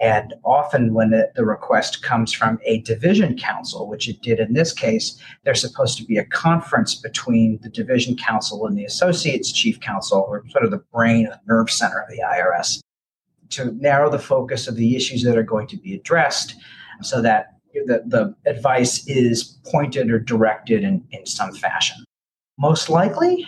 And 0.00 0.34
often, 0.44 0.92
when 0.92 1.10
the, 1.10 1.30
the, 1.36 1.44
request 1.44 2.02
comes 2.02 2.32
from 2.32 2.58
a 2.64 2.80
division 2.80 3.38
counsel, 3.38 3.88
which 3.88 4.08
it 4.08 4.20
did 4.22 4.40
in 4.40 4.52
this 4.52 4.72
case, 4.72 5.16
there's 5.44 5.60
supposed 5.60 5.96
to 5.98 6.04
be 6.04 6.16
a 6.16 6.24
conference 6.24 6.96
between 6.96 7.60
the 7.62 7.68
division 7.68 8.16
counsel 8.16 8.66
and 8.66 8.76
the 8.76 8.84
associate's 8.84 9.52
chief 9.52 9.78
counsel, 9.78 10.26
or 10.28 10.42
sort 10.50 10.64
of 10.64 10.72
the 10.72 10.82
brain, 10.92 11.26
the 11.26 11.40
nerve 11.46 11.70
center 11.70 12.00
of 12.00 12.08
the 12.08 12.18
IRS, 12.18 12.80
to 13.50 13.70
narrow 13.80 14.10
the 14.10 14.18
focus 14.18 14.66
of 14.66 14.74
the 14.74 14.96
issues 14.96 15.22
that 15.22 15.38
are 15.38 15.44
going 15.44 15.68
to 15.68 15.76
be 15.76 15.94
addressed 15.94 16.56
so 17.00 17.22
that 17.22 17.53
the, 17.74 18.02
the 18.06 18.34
advice 18.50 19.06
is 19.06 19.58
pointed 19.66 20.10
or 20.10 20.18
directed 20.18 20.82
in, 20.82 21.04
in 21.10 21.26
some 21.26 21.52
fashion. 21.54 22.04
Most 22.58 22.88
likely, 22.88 23.46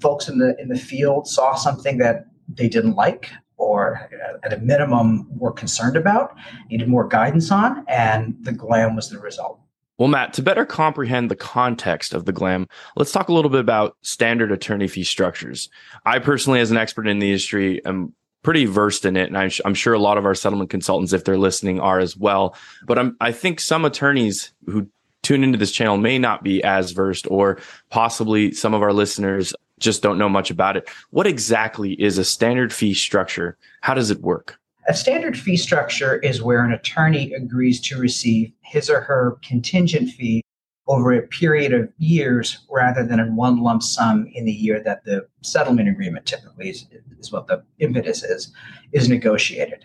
folks 0.00 0.28
in 0.28 0.38
the 0.38 0.56
in 0.60 0.68
the 0.68 0.78
field 0.78 1.28
saw 1.28 1.54
something 1.54 1.98
that 1.98 2.26
they 2.48 2.68
didn't 2.68 2.94
like 2.94 3.30
or 3.56 4.08
uh, 4.12 4.38
at 4.44 4.52
a 4.52 4.58
minimum 4.58 5.26
were 5.38 5.52
concerned 5.52 5.96
about, 5.96 6.36
needed 6.70 6.88
more 6.88 7.08
guidance 7.08 7.50
on, 7.50 7.84
and 7.88 8.36
the 8.42 8.52
GLAM 8.52 8.94
was 8.94 9.08
the 9.08 9.18
result. 9.18 9.58
Well, 9.98 10.08
Matt, 10.08 10.34
to 10.34 10.42
better 10.42 10.66
comprehend 10.66 11.30
the 11.30 11.36
context 11.36 12.12
of 12.12 12.26
the 12.26 12.32
GLAM, 12.32 12.66
let's 12.96 13.12
talk 13.12 13.28
a 13.28 13.32
little 13.32 13.50
bit 13.50 13.60
about 13.60 13.96
standard 14.02 14.52
attorney 14.52 14.88
fee 14.88 15.04
structures. 15.04 15.70
I 16.04 16.18
personally, 16.18 16.60
as 16.60 16.70
an 16.70 16.76
expert 16.76 17.08
in 17.08 17.18
the 17.18 17.28
industry, 17.28 17.82
am 17.86 18.12
pretty 18.46 18.64
versed 18.64 19.04
in 19.04 19.16
it, 19.16 19.26
and 19.26 19.36
I'm, 19.36 19.50
I'm 19.64 19.74
sure 19.74 19.92
a 19.92 19.98
lot 19.98 20.18
of 20.18 20.24
our 20.24 20.34
settlement 20.36 20.70
consultants, 20.70 21.12
if 21.12 21.24
they're 21.24 21.36
listening, 21.36 21.80
are 21.80 21.98
as 21.98 22.16
well. 22.16 22.54
But 22.86 22.96
I'm, 22.96 23.16
I 23.20 23.32
think 23.32 23.58
some 23.58 23.84
attorneys 23.84 24.52
who 24.66 24.86
tune 25.24 25.42
into 25.42 25.58
this 25.58 25.72
channel 25.72 25.96
may 25.96 26.16
not 26.16 26.44
be 26.44 26.62
as 26.62 26.92
versed, 26.92 27.26
or 27.28 27.58
possibly 27.90 28.52
some 28.52 28.72
of 28.72 28.82
our 28.82 28.92
listeners 28.92 29.52
just 29.80 30.00
don't 30.00 30.16
know 30.16 30.28
much 30.28 30.52
about 30.52 30.76
it. 30.76 30.88
What 31.10 31.26
exactly 31.26 32.00
is 32.00 32.18
a 32.18 32.24
standard 32.24 32.72
fee 32.72 32.94
structure? 32.94 33.58
How 33.80 33.94
does 33.94 34.12
it 34.12 34.20
work? 34.20 34.56
A 34.88 34.94
standard 34.94 35.36
fee 35.36 35.56
structure 35.56 36.18
is 36.20 36.40
where 36.40 36.64
an 36.64 36.70
attorney 36.70 37.32
agrees 37.32 37.80
to 37.80 37.98
receive 37.98 38.52
his 38.60 38.88
or 38.88 39.00
her 39.00 39.38
contingent 39.42 40.10
fee 40.10 40.44
over 40.88 41.12
a 41.12 41.22
period 41.22 41.72
of 41.72 41.92
years 41.98 42.58
rather 42.70 43.04
than 43.04 43.18
in 43.18 43.34
one 43.34 43.60
lump 43.62 43.82
sum 43.82 44.28
in 44.34 44.44
the 44.44 44.52
year 44.52 44.80
that 44.84 45.04
the 45.04 45.26
settlement 45.42 45.88
agreement 45.88 46.26
typically 46.26 46.70
is, 46.70 46.86
is 47.18 47.32
what 47.32 47.46
the 47.48 47.62
impetus 47.80 48.22
is, 48.22 48.52
is 48.92 49.08
negotiated. 49.08 49.84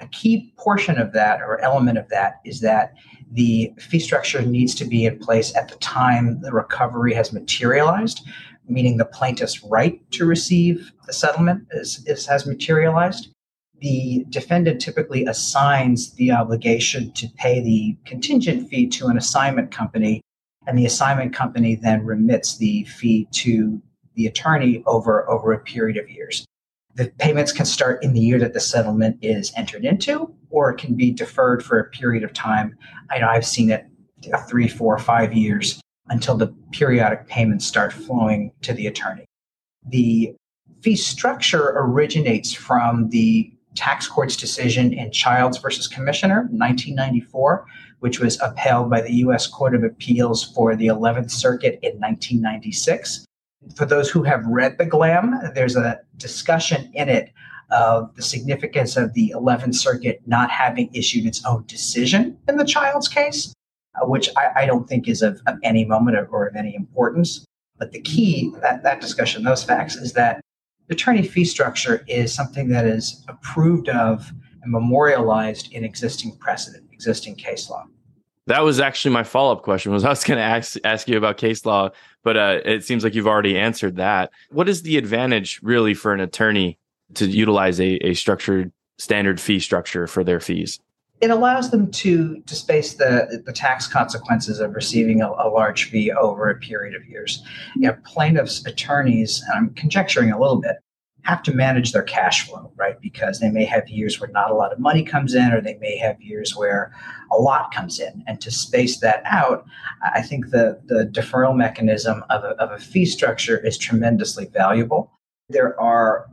A 0.00 0.06
key 0.08 0.52
portion 0.56 0.98
of 0.98 1.12
that 1.12 1.40
or 1.40 1.60
element 1.60 1.98
of 1.98 2.08
that 2.08 2.40
is 2.44 2.60
that 2.60 2.94
the 3.32 3.72
fee 3.78 4.00
structure 4.00 4.42
needs 4.42 4.74
to 4.76 4.84
be 4.84 5.04
in 5.04 5.18
place 5.18 5.54
at 5.54 5.68
the 5.68 5.76
time 5.76 6.40
the 6.40 6.52
recovery 6.52 7.14
has 7.14 7.32
materialized, 7.32 8.26
meaning 8.66 8.96
the 8.96 9.04
plaintiff's 9.04 9.62
right 9.62 10.00
to 10.12 10.24
receive 10.24 10.90
the 11.06 11.12
settlement 11.12 11.66
is, 11.72 12.02
is 12.06 12.26
has 12.26 12.46
materialized. 12.46 13.28
The 13.80 14.26
defendant 14.30 14.80
typically 14.80 15.24
assigns 15.26 16.12
the 16.14 16.32
obligation 16.32 17.12
to 17.12 17.28
pay 17.36 17.60
the 17.60 17.96
contingent 18.04 18.68
fee 18.68 18.88
to 18.88 19.06
an 19.06 19.16
assignment 19.16 19.70
company 19.70 20.22
and 20.70 20.78
the 20.78 20.86
assignment 20.86 21.34
company 21.34 21.74
then 21.74 22.06
remits 22.06 22.58
the 22.58 22.84
fee 22.84 23.26
to 23.32 23.82
the 24.14 24.26
attorney 24.26 24.84
over, 24.86 25.28
over 25.28 25.52
a 25.52 25.58
period 25.58 25.96
of 25.96 26.08
years. 26.08 26.46
The 26.94 27.10
payments 27.18 27.50
can 27.50 27.66
start 27.66 28.04
in 28.04 28.12
the 28.12 28.20
year 28.20 28.38
that 28.38 28.52
the 28.52 28.60
settlement 28.60 29.18
is 29.20 29.52
entered 29.56 29.84
into, 29.84 30.32
or 30.48 30.70
it 30.70 30.78
can 30.78 30.94
be 30.94 31.10
deferred 31.10 31.64
for 31.64 31.80
a 31.80 31.90
period 31.90 32.22
of 32.22 32.32
time. 32.32 32.78
I 33.10 33.18
know 33.18 33.26
I've 33.26 33.44
seen 33.44 33.70
it 33.70 33.84
uh, 34.32 34.38
three, 34.42 34.68
four, 34.68 34.96
five 35.00 35.32
years 35.32 35.80
until 36.08 36.36
the 36.36 36.54
periodic 36.70 37.26
payments 37.26 37.66
start 37.66 37.92
flowing 37.92 38.52
to 38.62 38.72
the 38.72 38.86
attorney. 38.86 39.24
The 39.88 40.36
fee 40.82 40.94
structure 40.94 41.72
originates 41.76 42.52
from 42.52 43.08
the 43.08 43.52
tax 43.74 44.06
court's 44.06 44.36
decision 44.36 44.92
in 44.92 45.10
Childs 45.10 45.58
versus 45.58 45.88
Commissioner, 45.88 46.42
1994, 46.52 47.66
which 48.00 48.18
was 48.18 48.40
upheld 48.40 48.90
by 48.90 49.00
the 49.00 49.14
U.S. 49.16 49.46
Court 49.46 49.74
of 49.74 49.84
Appeals 49.84 50.44
for 50.52 50.74
the 50.74 50.88
11th 50.88 51.30
Circuit 51.30 51.78
in 51.82 51.92
1996. 52.00 53.24
For 53.76 53.84
those 53.84 54.10
who 54.10 54.22
have 54.22 54.44
read 54.46 54.78
the 54.78 54.86
GLAM, 54.86 55.34
there's 55.54 55.76
a 55.76 56.00
discussion 56.16 56.90
in 56.94 57.08
it 57.08 57.30
of 57.70 58.14
the 58.16 58.22
significance 58.22 58.96
of 58.96 59.12
the 59.12 59.32
11th 59.36 59.76
Circuit 59.76 60.20
not 60.26 60.50
having 60.50 60.90
issued 60.92 61.26
its 61.26 61.44
own 61.44 61.64
decision 61.66 62.36
in 62.48 62.56
the 62.56 62.64
Childs 62.64 63.06
case, 63.06 63.54
uh, 63.94 64.06
which 64.06 64.28
I, 64.36 64.62
I, 64.62 64.66
don't 64.66 64.88
think 64.88 65.06
is 65.06 65.22
of, 65.22 65.40
of 65.46 65.56
any 65.62 65.84
moment 65.84 66.16
or, 66.16 66.26
or, 66.26 66.46
of 66.46 66.56
any 66.56 66.74
importance. 66.74 67.44
But 67.78 67.92
the 67.92 68.00
key, 68.00 68.52
that, 68.60 68.82
that 68.82 69.00
discussion, 69.00 69.44
those 69.44 69.62
facts, 69.62 69.94
is 69.94 70.14
that 70.14 70.40
attorney 70.90 71.22
fee 71.22 71.44
structure 71.44 72.04
is 72.08 72.34
something 72.34 72.68
that 72.70 72.86
is 72.86 73.24
approved 73.28 73.88
of 73.88 74.32
and 74.62 74.72
memorialized 74.72 75.72
in 75.72 75.84
existing 75.84 76.36
precedent 76.38 76.89
existing 77.00 77.34
case 77.34 77.70
law. 77.70 77.86
That 78.46 78.60
was 78.60 78.78
actually 78.78 79.12
my 79.12 79.22
follow 79.22 79.52
up 79.52 79.62
question. 79.62 79.92
Was 79.92 80.04
I 80.04 80.10
was 80.10 80.24
going 80.24 80.38
to 80.38 80.44
ask 80.44 80.76
ask 80.84 81.08
you 81.08 81.16
about 81.16 81.38
case 81.38 81.64
law, 81.64 81.90
but 82.22 82.36
uh, 82.36 82.60
it 82.64 82.84
seems 82.84 83.04
like 83.04 83.14
you've 83.14 83.26
already 83.26 83.56
answered 83.56 83.96
that. 83.96 84.30
What 84.50 84.68
is 84.68 84.82
the 84.82 84.98
advantage 84.98 85.60
really 85.62 85.94
for 85.94 86.12
an 86.12 86.20
attorney 86.20 86.78
to 87.14 87.26
utilize 87.26 87.80
a, 87.80 87.94
a 88.06 88.14
structured 88.14 88.72
standard 88.98 89.40
fee 89.40 89.60
structure 89.60 90.06
for 90.06 90.24
their 90.24 90.40
fees? 90.40 90.78
It 91.20 91.30
allows 91.30 91.70
them 91.70 91.90
to 92.02 92.40
to 92.40 92.54
space 92.54 92.94
the 92.94 93.42
the 93.46 93.52
tax 93.52 93.86
consequences 93.86 94.60
of 94.60 94.74
receiving 94.74 95.22
a, 95.22 95.28
a 95.28 95.48
large 95.48 95.90
fee 95.90 96.10
over 96.12 96.50
a 96.50 96.58
period 96.58 96.94
of 96.94 97.06
years. 97.08 97.42
You 97.76 97.88
know, 97.88 97.96
plaintiffs' 98.04 98.66
attorneys, 98.66 99.42
and 99.42 99.52
I'm 99.56 99.74
conjecturing 99.74 100.32
a 100.32 100.40
little 100.40 100.60
bit, 100.60 100.76
have 101.22 101.42
to 101.42 101.52
manage 101.52 101.92
their 101.92 102.02
cash 102.02 102.46
flow, 102.48 102.72
right? 102.76 103.00
Because 103.00 103.40
they 103.40 103.50
may 103.50 103.64
have 103.64 103.88
years 103.88 104.20
where 104.20 104.30
not 104.30 104.50
a 104.50 104.54
lot 104.54 104.72
of 104.72 104.78
money 104.78 105.02
comes 105.02 105.34
in, 105.34 105.52
or 105.52 105.60
they 105.60 105.76
may 105.76 105.96
have 105.96 106.20
years 106.20 106.56
where 106.56 106.92
a 107.30 107.36
lot 107.36 107.72
comes 107.72 108.00
in. 108.00 108.24
And 108.26 108.40
to 108.40 108.50
space 108.50 109.00
that 109.00 109.22
out, 109.26 109.64
I 110.14 110.22
think 110.22 110.50
the, 110.50 110.80
the 110.86 111.10
deferral 111.12 111.56
mechanism 111.56 112.24
of 112.30 112.44
a, 112.44 112.50
of 112.62 112.70
a 112.72 112.78
fee 112.78 113.06
structure 113.06 113.58
is 113.58 113.76
tremendously 113.76 114.46
valuable. 114.46 115.12
There 115.48 115.78
are 115.80 116.26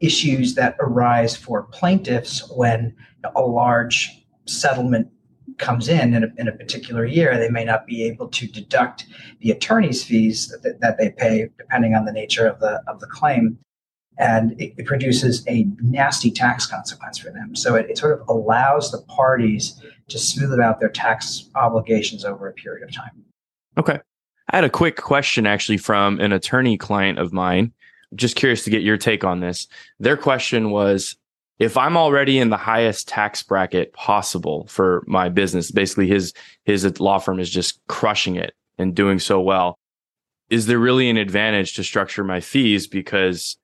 issues 0.00 0.54
that 0.54 0.76
arise 0.80 1.36
for 1.36 1.64
plaintiffs 1.64 2.48
when 2.50 2.94
a 3.34 3.42
large 3.42 4.24
settlement 4.46 5.08
comes 5.58 5.88
in 5.88 6.14
in 6.14 6.24
a, 6.24 6.28
in 6.38 6.48
a 6.48 6.52
particular 6.52 7.04
year, 7.04 7.36
they 7.36 7.50
may 7.50 7.64
not 7.64 7.86
be 7.86 8.04
able 8.04 8.28
to 8.28 8.46
deduct 8.46 9.06
the 9.40 9.50
attorney's 9.50 10.04
fees 10.04 10.54
that, 10.62 10.80
that 10.80 10.98
they 10.98 11.10
pay, 11.10 11.48
depending 11.58 11.94
on 11.94 12.04
the 12.04 12.12
nature 12.12 12.46
of 12.46 12.60
the 12.60 12.80
of 12.86 13.00
the 13.00 13.06
claim 13.06 13.58
and 14.18 14.60
it, 14.60 14.74
it, 14.76 14.86
produces 14.86 15.46
a 15.46 15.66
nasty 15.80 16.30
tax 16.30 16.66
consequence 16.66 17.18
for 17.18 17.30
them. 17.30 17.54
So 17.54 17.76
it, 17.76 17.88
it, 17.88 17.98
sort 17.98 18.20
of 18.20 18.28
allows 18.28 18.90
the 18.90 18.98
parties 19.02 19.80
to 20.08 20.18
smooth 20.18 20.58
out 20.58 20.80
their 20.80 20.88
tax 20.88 21.48
obligations 21.54 22.24
over 22.24 22.48
a 22.48 22.52
period 22.52 22.82
of 22.82 22.94
time. 22.94 23.10
Okay. 23.76 24.00
I 24.50 24.56
had 24.56 24.64
a 24.64 24.70
quick 24.70 24.96
question 24.96 25.46
actually 25.46 25.76
from 25.76 26.18
an 26.20 26.32
attorney 26.32 26.76
client 26.76 27.18
of 27.18 27.32
mine. 27.32 27.72
Just 28.14 28.36
curious 28.36 28.64
to 28.64 28.70
get 28.70 28.82
your 28.82 28.96
take 28.96 29.22
on 29.22 29.40
this. 29.40 29.68
Their 30.00 30.16
question 30.16 30.70
was 30.70 31.16
if 31.58 31.76
I'm 31.76 31.96
already 31.96 32.38
in 32.38 32.50
the 32.50 32.56
highest 32.56 33.08
tax 33.08 33.42
bracket 33.42 33.92
possible 33.92 34.66
for 34.68 35.04
my 35.06 35.28
business, 35.28 35.70
basically 35.70 36.08
his 36.08 36.32
his 36.64 36.98
law 36.98 37.18
firm 37.18 37.38
is 37.38 37.50
just 37.50 37.80
crushing 37.88 38.36
it 38.36 38.54
and 38.78 38.94
doing 38.94 39.18
so 39.18 39.40
well. 39.40 39.78
Is 40.50 40.66
there 40.66 40.78
really 40.78 41.10
an 41.10 41.18
advantage 41.18 41.74
to 41.74 41.84
structure 41.84 42.24
my 42.24 42.40
fees 42.40 42.86
because 42.86 43.58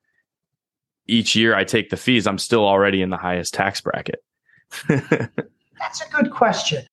each 1.07 1.37
year 1.37 1.55
I 1.55 1.65
take 1.65 1.91
the 1.91 1.97
fees, 1.97 2.27
I'm 2.27 2.39
still 2.39 2.67
already 2.67 3.03
in 3.03 3.11
the 3.11 3.17
highest 3.17 3.55
tax 3.55 3.81
bracket? 3.81 4.23
That's 4.89 6.01
a 6.01 6.09
good 6.11 6.31
question. 6.31 6.85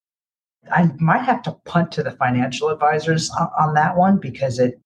I 0.72 0.92
might 1.00 1.24
have 1.24 1.42
to 1.44 1.54
punt 1.66 1.92
to 1.94 2.04
the 2.04 2.12
financial 2.12 2.70
advisors 2.70 3.32
on, 3.58 3.74
that 3.74 3.98
one 3.98 4.18
because 4.18 4.60
it 4.60 4.80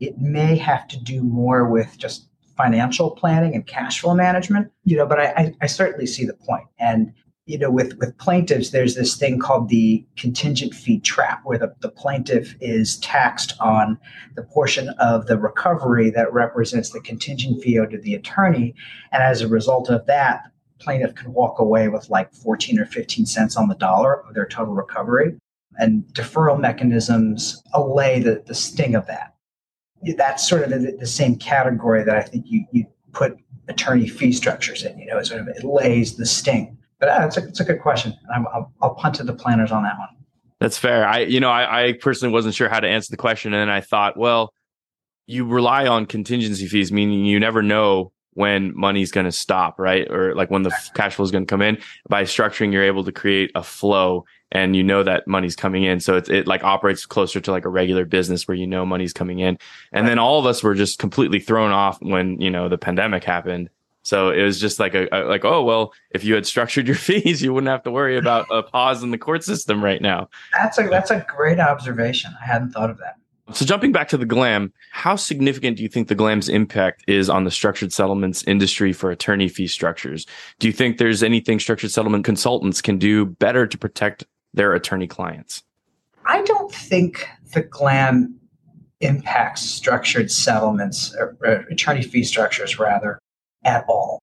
it 0.00 0.18
may 0.18 0.56
have 0.56 0.88
to 0.88 0.98
do 0.98 1.22
more 1.22 1.68
with 1.68 1.96
just 1.98 2.28
financial 2.56 3.10
planning 3.10 3.54
and 3.54 3.66
cash 3.66 4.00
flow 4.00 4.14
management. 4.14 4.72
You 4.84 4.96
know, 4.96 5.06
but 5.06 5.20
I, 5.20 5.26
I, 5.36 5.54
I 5.62 5.66
certainly 5.66 6.06
see 6.06 6.24
the 6.24 6.34
point. 6.34 6.66
And 6.78 7.12
you 7.50 7.58
know, 7.58 7.70
with, 7.70 7.98
with 7.98 8.16
plaintiffs, 8.18 8.70
there's 8.70 8.94
this 8.94 9.16
thing 9.16 9.40
called 9.40 9.68
the 9.68 10.06
contingent 10.16 10.72
fee 10.72 11.00
trap, 11.00 11.40
where 11.42 11.58
the, 11.58 11.74
the 11.80 11.88
plaintiff 11.88 12.54
is 12.60 12.96
taxed 12.98 13.54
on 13.58 13.98
the 14.36 14.44
portion 14.44 14.90
of 15.00 15.26
the 15.26 15.36
recovery 15.36 16.10
that 16.10 16.32
represents 16.32 16.90
the 16.90 17.00
contingent 17.00 17.60
fee 17.60 17.76
owed 17.76 17.90
to 17.90 17.98
the 17.98 18.14
attorney. 18.14 18.72
And 19.10 19.20
as 19.20 19.40
a 19.40 19.48
result 19.48 19.90
of 19.90 20.06
that, 20.06 20.44
the 20.78 20.84
plaintiff 20.84 21.16
can 21.16 21.32
walk 21.32 21.58
away 21.58 21.88
with 21.88 22.08
like 22.08 22.32
14 22.32 22.78
or 22.78 22.86
15 22.86 23.26
cents 23.26 23.56
on 23.56 23.68
the 23.68 23.74
dollar 23.74 24.24
of 24.28 24.34
their 24.34 24.46
total 24.46 24.74
recovery. 24.74 25.36
And 25.76 26.04
deferral 26.12 26.60
mechanisms 26.60 27.60
allay 27.74 28.20
the, 28.20 28.44
the 28.46 28.54
sting 28.54 28.94
of 28.94 29.08
that. 29.08 29.34
That's 30.16 30.48
sort 30.48 30.62
of 30.62 30.70
the, 30.70 30.96
the 31.00 31.06
same 31.06 31.34
category 31.34 32.04
that 32.04 32.14
I 32.14 32.22
think 32.22 32.44
you, 32.46 32.64
you 32.70 32.86
put 33.12 33.36
attorney 33.66 34.06
fee 34.06 34.32
structures 34.32 34.84
in, 34.84 34.96
you 35.00 35.06
know, 35.06 35.18
it 35.18 35.26
sort 35.26 35.40
of 35.40 35.48
it 35.48 35.64
lays 35.64 36.16
the 36.16 36.26
sting 36.26 36.76
but 37.00 37.08
uh, 37.08 37.26
it's, 37.26 37.36
a, 37.36 37.48
it's 37.48 37.60
a 37.60 37.64
good 37.64 37.80
question. 37.80 38.14
i 38.32 38.38
will 38.38 38.70
I'll 38.80 38.94
punt 38.94 39.16
to 39.16 39.24
the 39.24 39.32
planners 39.32 39.72
on 39.72 39.82
that 39.82 39.98
one. 39.98 40.08
That's 40.60 40.76
fair. 40.76 41.08
I, 41.08 41.20
you 41.20 41.40
know, 41.40 41.50
I, 41.50 41.86
I 41.86 41.92
personally 41.94 42.32
wasn't 42.32 42.54
sure 42.54 42.68
how 42.68 42.80
to 42.80 42.86
answer 42.86 43.10
the 43.10 43.16
question, 43.16 43.54
and 43.54 43.60
then 43.60 43.70
I 43.70 43.80
thought, 43.80 44.18
well, 44.18 44.52
you 45.26 45.46
rely 45.46 45.86
on 45.86 46.04
contingency 46.04 46.66
fees, 46.66 46.92
meaning 46.92 47.24
you 47.24 47.40
never 47.40 47.62
know 47.62 48.12
when 48.34 48.76
money's 48.76 49.10
going 49.10 49.24
to 49.24 49.32
stop, 49.32 49.78
right? 49.78 50.08
Or 50.10 50.34
like 50.34 50.50
when 50.50 50.62
the 50.62 50.70
cash 50.94 51.14
flow 51.14 51.24
is 51.24 51.30
going 51.30 51.46
to 51.46 51.50
come 51.50 51.62
in. 51.62 51.78
By 52.08 52.24
structuring, 52.24 52.72
you're 52.72 52.84
able 52.84 53.04
to 53.04 53.12
create 53.12 53.50
a 53.54 53.62
flow, 53.62 54.26
and 54.52 54.76
you 54.76 54.84
know 54.84 55.02
that 55.02 55.26
money's 55.26 55.56
coming 55.56 55.84
in. 55.84 55.98
So 56.00 56.16
it 56.16 56.28
it 56.28 56.46
like 56.46 56.62
operates 56.62 57.06
closer 57.06 57.40
to 57.40 57.50
like 57.50 57.64
a 57.64 57.70
regular 57.70 58.04
business 58.04 58.46
where 58.46 58.56
you 58.56 58.66
know 58.66 58.84
money's 58.84 59.14
coming 59.14 59.38
in. 59.38 59.58
And 59.92 60.02
right. 60.02 60.10
then 60.10 60.18
all 60.18 60.38
of 60.38 60.46
us 60.46 60.62
were 60.62 60.74
just 60.74 60.98
completely 60.98 61.40
thrown 61.40 61.70
off 61.70 62.00
when 62.02 62.38
you 62.40 62.50
know 62.50 62.68
the 62.68 62.78
pandemic 62.78 63.24
happened 63.24 63.70
so 64.02 64.30
it 64.30 64.42
was 64.42 64.60
just 64.60 64.78
like 64.78 64.94
a, 64.94 65.08
a, 65.12 65.24
like, 65.24 65.44
oh 65.44 65.62
well, 65.62 65.92
if 66.10 66.24
you 66.24 66.34
had 66.34 66.46
structured 66.46 66.86
your 66.86 66.96
fees, 66.96 67.42
you 67.42 67.52
wouldn't 67.52 67.70
have 67.70 67.82
to 67.84 67.90
worry 67.90 68.16
about 68.16 68.46
a 68.50 68.62
pause 68.62 69.02
in 69.02 69.10
the 69.10 69.18
court 69.18 69.44
system 69.44 69.82
right 69.84 70.00
now. 70.00 70.28
That's 70.52 70.78
a 70.78 70.88
that's 70.88 71.10
a 71.10 71.24
great 71.28 71.60
observation. 71.60 72.32
I 72.40 72.46
hadn't 72.46 72.70
thought 72.72 72.90
of 72.90 72.98
that. 72.98 73.16
So 73.52 73.64
jumping 73.64 73.90
back 73.90 74.08
to 74.08 74.16
the 74.16 74.26
GLAM, 74.26 74.72
how 74.92 75.16
significant 75.16 75.76
do 75.76 75.82
you 75.82 75.88
think 75.88 76.06
the 76.06 76.14
GLAM's 76.14 76.48
impact 76.48 77.02
is 77.08 77.28
on 77.28 77.42
the 77.42 77.50
structured 77.50 77.92
settlements 77.92 78.44
industry 78.44 78.92
for 78.92 79.10
attorney 79.10 79.48
fee 79.48 79.66
structures? 79.66 80.24
Do 80.60 80.68
you 80.68 80.72
think 80.72 80.98
there's 80.98 81.24
anything 81.24 81.58
structured 81.58 81.90
settlement 81.90 82.24
consultants 82.24 82.80
can 82.80 82.96
do 82.96 83.26
better 83.26 83.66
to 83.66 83.76
protect 83.76 84.24
their 84.54 84.72
attorney 84.72 85.08
clients? 85.08 85.64
I 86.26 86.42
don't 86.42 86.72
think 86.72 87.26
the 87.52 87.62
GLAM 87.62 88.38
impacts 89.00 89.62
structured 89.62 90.30
settlements, 90.30 91.14
or, 91.18 91.36
or 91.40 91.52
attorney 91.70 92.02
fee 92.02 92.22
structures 92.22 92.78
rather, 92.78 93.18
at 93.64 93.84
all. 93.88 94.20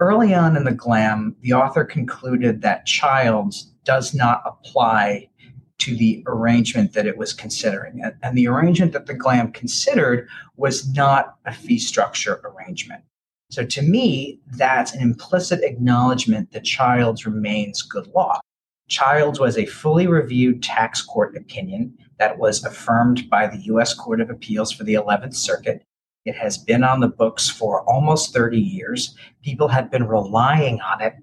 Early 0.00 0.34
on 0.34 0.56
in 0.56 0.64
the 0.64 0.72
GLAM, 0.72 1.36
the 1.40 1.52
author 1.52 1.84
concluded 1.84 2.62
that 2.62 2.86
Childs 2.86 3.72
does 3.84 4.14
not 4.14 4.42
apply 4.44 5.28
to 5.78 5.96
the 5.96 6.22
arrangement 6.26 6.92
that 6.92 7.06
it 7.06 7.16
was 7.16 7.32
considering. 7.32 8.02
And 8.22 8.36
the 8.36 8.46
arrangement 8.46 8.92
that 8.92 9.06
the 9.06 9.14
GLAM 9.14 9.52
considered 9.52 10.28
was 10.56 10.88
not 10.92 11.36
a 11.44 11.52
fee 11.52 11.78
structure 11.78 12.40
arrangement. 12.44 13.02
So 13.50 13.64
to 13.64 13.82
me, 13.82 14.40
that's 14.52 14.94
an 14.94 15.02
implicit 15.02 15.62
acknowledgement 15.62 16.52
that 16.52 16.64
Childs 16.64 17.26
remains 17.26 17.82
good 17.82 18.06
law. 18.14 18.40
Childs 18.88 19.40
was 19.40 19.58
a 19.58 19.66
fully 19.66 20.06
reviewed 20.06 20.62
tax 20.62 21.02
court 21.02 21.36
opinion 21.36 21.96
that 22.18 22.38
was 22.38 22.64
affirmed 22.64 23.28
by 23.28 23.46
the 23.46 23.58
U.S. 23.64 23.94
Court 23.94 24.20
of 24.20 24.30
Appeals 24.30 24.72
for 24.72 24.84
the 24.84 24.94
11th 24.94 25.34
Circuit. 25.34 25.82
It 26.24 26.36
has 26.36 26.56
been 26.56 26.84
on 26.84 27.00
the 27.00 27.08
books 27.08 27.48
for 27.48 27.82
almost 27.82 28.32
30 28.32 28.58
years. 28.58 29.16
People 29.42 29.68
have 29.68 29.90
been 29.90 30.06
relying 30.06 30.80
on 30.80 31.00
it 31.00 31.14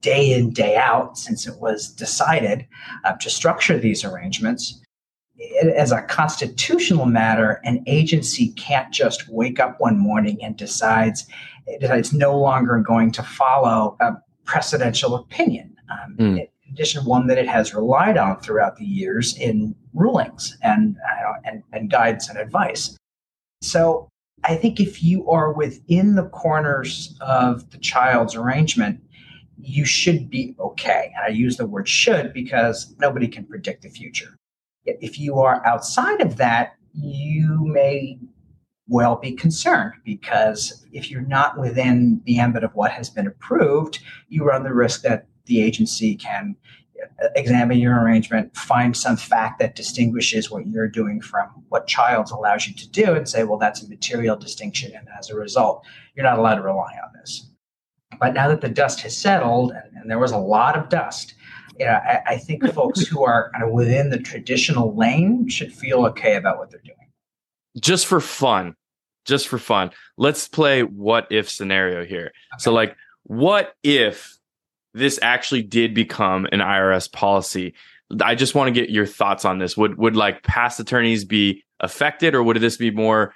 day 0.00 0.32
in, 0.32 0.50
day 0.50 0.76
out 0.76 1.18
since 1.18 1.46
it 1.46 1.58
was 1.60 1.88
decided 1.88 2.66
uh, 3.04 3.12
to 3.14 3.30
structure 3.30 3.78
these 3.78 4.04
arrangements. 4.04 4.80
It, 5.36 5.74
as 5.74 5.92
a 5.92 6.02
constitutional 6.02 7.06
matter, 7.06 7.60
an 7.64 7.82
agency 7.86 8.52
can't 8.52 8.92
just 8.92 9.28
wake 9.28 9.60
up 9.60 9.80
one 9.80 9.98
morning 9.98 10.42
and 10.42 10.56
decides 10.56 11.26
it's 11.66 12.12
no 12.12 12.36
longer 12.36 12.78
going 12.80 13.12
to 13.12 13.22
follow 13.22 13.96
a 14.00 14.14
precedential 14.44 15.20
opinion. 15.20 15.76
Um, 15.90 16.16
mm. 16.16 16.40
In 16.40 16.72
addition, 16.72 17.04
one 17.04 17.26
that 17.28 17.38
it 17.38 17.48
has 17.48 17.74
relied 17.74 18.16
on 18.16 18.40
throughout 18.40 18.76
the 18.76 18.84
years 18.84 19.36
in 19.36 19.74
rulings 19.94 20.56
and, 20.62 20.96
uh, 20.96 21.32
and, 21.44 21.62
and 21.72 21.90
guides 21.90 22.28
and 22.28 22.38
advice. 22.38 22.96
So 23.62 24.08
I 24.44 24.56
think 24.56 24.80
if 24.80 25.02
you 25.02 25.28
are 25.28 25.52
within 25.52 26.14
the 26.14 26.28
corners 26.28 27.16
of 27.20 27.70
the 27.70 27.78
Childs 27.78 28.34
arrangement, 28.34 29.00
you 29.60 29.84
should 29.84 30.30
be 30.30 30.54
okay. 30.60 31.12
And 31.16 31.24
I 31.24 31.28
use 31.36 31.56
the 31.56 31.66
word 31.66 31.88
should 31.88 32.32
because 32.32 32.94
nobody 32.98 33.28
can 33.28 33.44
predict 33.44 33.82
the 33.82 33.88
future. 33.88 34.36
If 34.84 35.18
you 35.18 35.38
are 35.40 35.64
outside 35.66 36.20
of 36.20 36.36
that, 36.36 36.74
you 36.92 37.64
may 37.66 38.18
well 38.88 39.16
be 39.16 39.32
concerned 39.32 39.94
because 40.04 40.86
if 40.92 41.10
you're 41.10 41.20
not 41.20 41.58
within 41.58 42.22
the 42.24 42.38
ambit 42.38 42.64
of 42.64 42.74
what 42.74 42.90
has 42.92 43.10
been 43.10 43.26
approved, 43.26 43.98
you 44.28 44.44
run 44.44 44.62
the 44.62 44.72
risk 44.72 45.02
that 45.02 45.26
the 45.44 45.62
agency 45.62 46.14
can 46.14 46.56
examine 47.34 47.78
your 47.78 48.00
arrangement, 48.00 48.56
find 48.56 48.96
some 48.96 49.16
fact 49.16 49.58
that 49.58 49.74
distinguishes 49.74 50.50
what 50.50 50.66
you're 50.66 50.88
doing 50.88 51.20
from 51.20 51.48
what 51.68 51.86
Childs 51.86 52.30
allows 52.30 52.66
you 52.66 52.74
to 52.74 52.88
do, 52.88 53.14
and 53.14 53.28
say, 53.28 53.44
well, 53.44 53.58
that's 53.58 53.82
a 53.82 53.88
material 53.88 54.36
distinction. 54.36 54.92
And 54.94 55.06
as 55.18 55.30
a 55.30 55.36
result, 55.36 55.84
you're 56.14 56.24
not 56.24 56.38
allowed 56.38 56.56
to 56.56 56.62
rely 56.62 56.92
on 57.04 57.12
this. 57.18 57.48
But 58.18 58.34
now 58.34 58.48
that 58.48 58.60
the 58.60 58.68
dust 58.68 59.00
has 59.00 59.16
settled, 59.16 59.72
and, 59.72 59.96
and 59.96 60.10
there 60.10 60.18
was 60.18 60.32
a 60.32 60.38
lot 60.38 60.76
of 60.76 60.88
dust, 60.88 61.34
you 61.78 61.86
know, 61.86 61.92
I, 61.92 62.20
I 62.26 62.36
think 62.36 62.64
folks 62.74 63.06
who 63.06 63.24
are 63.24 63.50
kind 63.52 63.64
of 63.64 63.70
within 63.70 64.10
the 64.10 64.18
traditional 64.18 64.96
lane 64.96 65.48
should 65.48 65.72
feel 65.72 66.06
okay 66.06 66.36
about 66.36 66.58
what 66.58 66.70
they're 66.70 66.80
doing. 66.84 66.96
Just 67.80 68.06
for 68.06 68.20
fun, 68.20 68.74
just 69.24 69.46
for 69.46 69.58
fun, 69.58 69.90
let's 70.16 70.48
play 70.48 70.82
what 70.82 71.26
if 71.30 71.50
scenario 71.50 72.04
here. 72.04 72.32
Okay. 72.54 72.58
So, 72.58 72.72
like, 72.72 72.96
what 73.24 73.74
if 73.82 74.37
this 74.98 75.18
actually 75.22 75.62
did 75.62 75.94
become 75.94 76.46
an 76.52 76.60
IRS 76.60 77.10
policy. 77.10 77.74
I 78.22 78.34
just 78.34 78.54
want 78.54 78.74
to 78.74 78.80
get 78.80 78.90
your 78.90 79.06
thoughts 79.06 79.44
on 79.44 79.58
this. 79.58 79.76
Would 79.76 79.98
would 79.98 80.16
like 80.16 80.42
past 80.42 80.80
attorneys 80.80 81.24
be 81.24 81.64
affected, 81.80 82.34
or 82.34 82.42
would 82.42 82.58
this 82.58 82.76
be 82.76 82.90
more? 82.90 83.34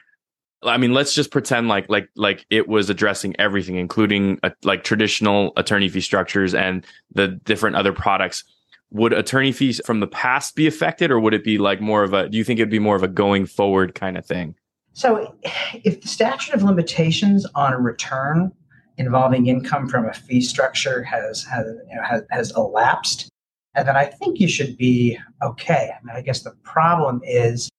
I 0.64 0.76
mean, 0.76 0.95
let's 0.95 1.14
just 1.14 1.31
pretend 1.31 1.69
like 1.69 1.88
like 1.88 2.09
like 2.16 2.47
it 2.50 2.69
was 2.69 2.88
addressing 2.88 3.38
everything, 3.38 3.76
including 3.76 4.38
uh, 4.42 4.50
like 4.62 4.85
traditional 4.85 5.52
attorney 5.57 5.88
fee 5.88 6.00
structures 6.00 6.54
and 6.54 6.87
the 7.14 7.28
different 7.28 7.76
other 7.76 7.92
products. 7.92 8.45
Would 8.90 9.14
attorney 9.14 9.52
fees 9.52 9.81
from 9.87 10.00
the 10.00 10.07
past 10.07 10.54
be 10.54 10.66
affected, 10.66 11.11
or 11.11 11.19
would 11.19 11.33
it 11.33 11.45
be 11.45 11.59
like 11.59 11.81
more 11.81 12.02
of 12.02 12.12
a? 12.12 12.28
Do 12.28 12.37
you 12.37 12.45
think 12.45 12.61
it'd 12.61 12.71
be 12.71 12.78
more 12.78 12.97
of 12.97 13.02
a 13.02 13.09
going 13.09 13.47
forward 13.47 13.95
kind 13.95 14.19
of 14.19 14.25
thing? 14.26 14.54
So, 14.95 15.35
if 15.85 16.02
the 16.02 16.09
statute 16.09 16.54
of 16.54 16.62
limitations 16.62 17.47
on 17.54 17.73
a 17.73 17.78
return 17.78 18.52
involving 18.99 19.47
income 19.47 19.89
from 19.89 20.07
a 20.07 20.13
fee 20.13 20.41
structure 20.41 21.03
has 21.03 21.45
has, 21.45 21.67
you 21.89 21.97
know, 21.97 22.03
has, 22.03 22.23
has 22.31 22.53
elapsed, 22.57 23.29
and 23.75 23.87
then 23.87 23.97
I 23.97 24.07
think 24.07 24.41
you 24.41 24.49
should 24.49 24.77
be 24.77 25.19
okay. 25.43 25.91
I 25.95 26.05
mean, 26.05 26.17
I 26.17 26.21
guess 26.21 26.43
the 26.43 26.53
problem 26.63 27.21
is 27.25 27.71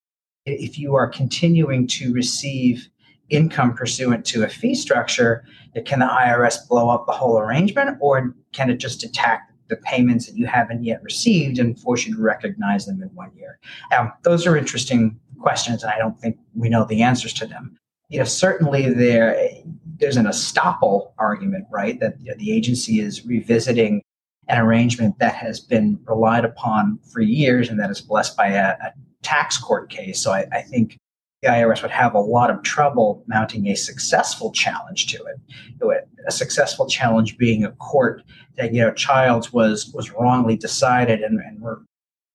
if 0.45 0.77
you 0.77 0.95
are 0.95 1.07
continuing 1.07 1.87
to 1.87 2.13
receive 2.13 2.89
income 3.29 3.73
pursuant 3.73 4.25
to 4.25 4.43
a 4.43 4.49
fee 4.49 4.75
structure, 4.75 5.45
can 5.85 5.99
the 5.99 6.05
IRS 6.05 6.67
blow 6.67 6.89
up 6.89 7.05
the 7.05 7.13
whole 7.13 7.39
arrangement, 7.39 7.97
or 7.99 8.35
can 8.51 8.69
it 8.69 8.77
just 8.77 9.03
attack 9.03 9.49
the 9.69 9.77
payments 9.77 10.27
that 10.27 10.35
you 10.35 10.45
haven't 10.45 10.83
yet 10.83 11.01
received 11.03 11.57
and 11.57 11.79
force 11.79 12.05
you 12.05 12.15
to 12.15 12.21
recognize 12.21 12.85
them 12.85 13.01
in 13.01 13.09
one 13.09 13.31
year? 13.35 13.59
Um, 13.97 14.11
those 14.23 14.45
are 14.45 14.57
interesting 14.57 15.19
questions, 15.39 15.83
and 15.83 15.91
I 15.91 15.97
don't 15.97 16.19
think 16.19 16.37
we 16.55 16.69
know 16.69 16.85
the 16.85 17.01
answers 17.01 17.33
to 17.33 17.45
them. 17.45 17.77
You 18.09 18.19
know, 18.19 18.25
certainly 18.25 18.93
there 18.93 19.49
there's 19.97 20.17
an 20.17 20.25
estoppel 20.25 21.11
argument, 21.17 21.65
right? 21.71 21.99
That 21.99 22.17
the 22.19 22.51
agency 22.51 22.99
is 22.99 23.25
revisiting 23.25 24.01
an 24.47 24.59
arrangement 24.59 25.19
that 25.19 25.35
has 25.35 25.59
been 25.59 25.99
relied 26.05 26.45
upon 26.45 26.99
for 27.11 27.21
years 27.21 27.69
and 27.69 27.79
that 27.79 27.89
is 27.89 28.01
blessed 28.01 28.35
by 28.35 28.47
a, 28.47 28.71
a 28.71 28.93
tax 29.21 29.57
court 29.57 29.89
case. 29.89 30.21
So 30.21 30.33
I, 30.33 30.45
I, 30.51 30.61
think 30.61 30.97
the 31.41 31.47
IRS 31.47 31.81
would 31.81 31.91
have 31.91 32.13
a 32.13 32.19
lot 32.19 32.49
of 32.49 32.61
trouble 32.61 33.23
mounting 33.27 33.67
a 33.67 33.75
successful 33.75 34.51
challenge 34.51 35.07
to 35.07 35.17
it. 35.23 35.39
it 35.81 36.09
a 36.27 36.31
successful 36.31 36.87
challenge 36.87 37.37
being 37.37 37.63
a 37.63 37.71
court 37.73 38.23
that 38.57 38.73
you 38.73 38.81
know 38.81 38.93
Childs 38.93 39.51
was 39.51 39.91
was 39.93 40.11
wrongly 40.11 40.55
decided, 40.55 41.21
and, 41.21 41.39
and 41.39 41.59
we're 41.59 41.79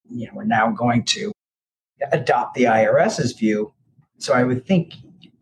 you 0.09 0.27
know 0.27 0.33
we're 0.35 0.43
now 0.43 0.69
going 0.71 1.03
to 1.05 1.31
adopt 2.11 2.55
the 2.55 2.63
IRS's 2.63 3.33
view. 3.33 3.73
So 4.17 4.33
I 4.33 4.43
would 4.43 4.65
think 4.65 4.93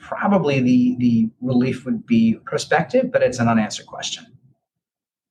probably 0.08 0.62
the 0.62 0.96
the 0.98 1.30
relief 1.42 1.86
would 1.86 2.06
be 2.06 2.36
prospective, 2.46 3.12
but 3.12 3.22
it's 3.22 3.40
an 3.40 3.48
unanswered 3.48 3.86
question. 3.86 4.26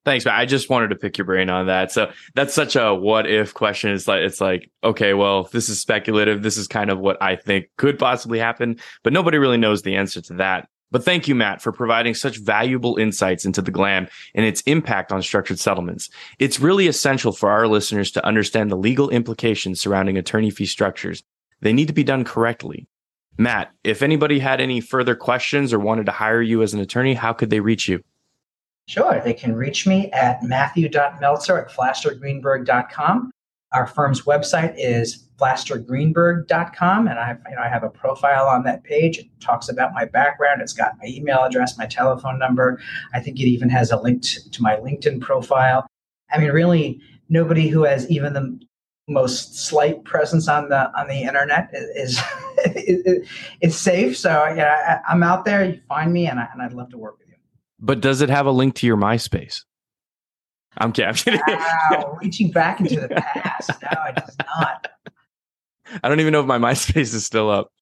Thanks, 0.04 0.24
man. 0.24 0.34
I 0.34 0.44
just 0.44 0.70
wanted 0.70 0.88
to 0.88 0.96
pick 0.96 1.18
your 1.18 1.24
brain 1.24 1.50
on 1.50 1.66
that. 1.66 1.90
So 1.90 2.12
that's 2.34 2.54
such 2.54 2.76
a 2.76 2.94
what 2.94 3.28
if 3.28 3.54
question. 3.54 3.90
It's 3.90 4.06
like 4.06 4.20
it's 4.20 4.40
like, 4.40 4.70
okay, 4.84 5.14
well, 5.14 5.44
this 5.44 5.68
is 5.68 5.80
speculative. 5.80 6.42
This 6.42 6.56
is 6.56 6.68
kind 6.68 6.90
of 6.90 7.00
what 7.00 7.20
I 7.20 7.34
think 7.34 7.70
could 7.76 7.98
possibly 7.98 8.38
happen, 8.38 8.78
but 9.02 9.12
nobody 9.12 9.38
really 9.38 9.56
knows 9.56 9.82
the 9.82 9.96
answer 9.96 10.20
to 10.20 10.34
that. 10.34 10.68
But 10.92 11.04
thank 11.04 11.26
you, 11.26 11.34
Matt, 11.34 11.60
for 11.60 11.72
providing 11.72 12.14
such 12.14 12.38
valuable 12.38 12.96
insights 12.96 13.44
into 13.44 13.60
the 13.60 13.72
GLAM 13.72 14.06
and 14.36 14.46
its 14.46 14.60
impact 14.62 15.10
on 15.10 15.20
structured 15.22 15.58
settlements. 15.58 16.08
It's 16.38 16.60
really 16.60 16.86
essential 16.86 17.32
for 17.32 17.50
our 17.50 17.66
listeners 17.66 18.12
to 18.12 18.24
understand 18.24 18.70
the 18.70 18.76
legal 18.76 19.10
implications 19.10 19.80
surrounding 19.80 20.16
attorney 20.16 20.50
fee 20.50 20.66
structures. 20.66 21.24
They 21.62 21.72
need 21.72 21.88
to 21.88 21.94
be 21.94 22.04
done 22.04 22.22
correctly. 22.22 22.86
Matt, 23.38 23.72
if 23.84 24.02
anybody 24.02 24.38
had 24.38 24.60
any 24.60 24.80
further 24.80 25.14
questions 25.14 25.72
or 25.72 25.78
wanted 25.78 26.06
to 26.06 26.12
hire 26.12 26.42
you 26.42 26.62
as 26.62 26.72
an 26.74 26.80
attorney, 26.80 27.14
how 27.14 27.32
could 27.32 27.50
they 27.50 27.60
reach 27.60 27.88
you? 27.88 28.02
Sure. 28.88 29.20
They 29.24 29.34
can 29.34 29.54
reach 29.54 29.86
me 29.86 30.10
at 30.12 30.42
matthew.meltzer 30.42 31.58
at 31.58 31.70
flastergreenberg.com. 31.70 33.30
Our 33.72 33.86
firm's 33.86 34.22
website 34.22 34.74
is 34.78 35.28
flastergreenberg.com, 35.38 37.08
and 37.08 37.18
I 37.18 37.36
you 37.50 37.56
know, 37.56 37.62
I 37.62 37.68
have 37.68 37.82
a 37.82 37.90
profile 37.90 38.46
on 38.46 38.62
that 38.62 38.84
page. 38.84 39.18
It 39.18 39.26
talks 39.40 39.68
about 39.68 39.92
my 39.92 40.04
background. 40.04 40.62
It's 40.62 40.72
got 40.72 40.92
my 41.02 41.08
email 41.08 41.42
address, 41.42 41.76
my 41.76 41.86
telephone 41.86 42.38
number. 42.38 42.80
I 43.12 43.20
think 43.20 43.40
it 43.40 43.44
even 43.44 43.68
has 43.68 43.90
a 43.90 44.00
link 44.00 44.22
to, 44.22 44.50
to 44.50 44.62
my 44.62 44.76
LinkedIn 44.76 45.20
profile. 45.20 45.86
I 46.30 46.38
mean, 46.38 46.52
really, 46.52 47.00
nobody 47.28 47.68
who 47.68 47.82
has 47.82 48.08
even 48.08 48.32
the 48.32 48.58
most 49.08 49.56
slight 49.56 50.04
presence 50.04 50.48
on 50.48 50.68
the 50.68 50.90
on 50.98 51.08
the 51.08 51.22
internet 51.22 51.70
is 51.72 52.20
is, 52.64 53.28
is 53.60 53.78
safe. 53.78 54.16
So 54.16 54.30
yeah, 54.56 55.00
I, 55.08 55.12
am 55.12 55.22
out 55.22 55.44
there. 55.44 55.64
You 55.64 55.80
find 55.88 56.12
me, 56.12 56.26
and, 56.26 56.40
I, 56.40 56.48
and 56.52 56.62
I'd 56.62 56.72
love 56.72 56.90
to 56.90 56.98
work 56.98 57.18
with 57.18 57.28
you. 57.28 57.34
But 57.78 58.00
does 58.00 58.20
it 58.20 58.28
have 58.28 58.46
a 58.46 58.50
link 58.50 58.74
to 58.76 58.86
your 58.86 58.96
MySpace? 58.96 59.62
I'm 60.78 60.92
kidding. 60.92 61.40
Wow, 61.46 62.18
reaching 62.22 62.50
back 62.50 62.80
into 62.80 63.00
the 63.00 63.08
past. 63.08 63.70
No, 63.82 64.02
it 64.08 64.16
does 64.16 64.36
not. 64.38 64.88
I 66.02 66.08
don't 66.08 66.20
even 66.20 66.32
know 66.32 66.40
if 66.40 66.46
my 66.46 66.58
MySpace 66.72 67.14
is 67.14 67.24
still 67.24 67.50
up. 67.50 67.72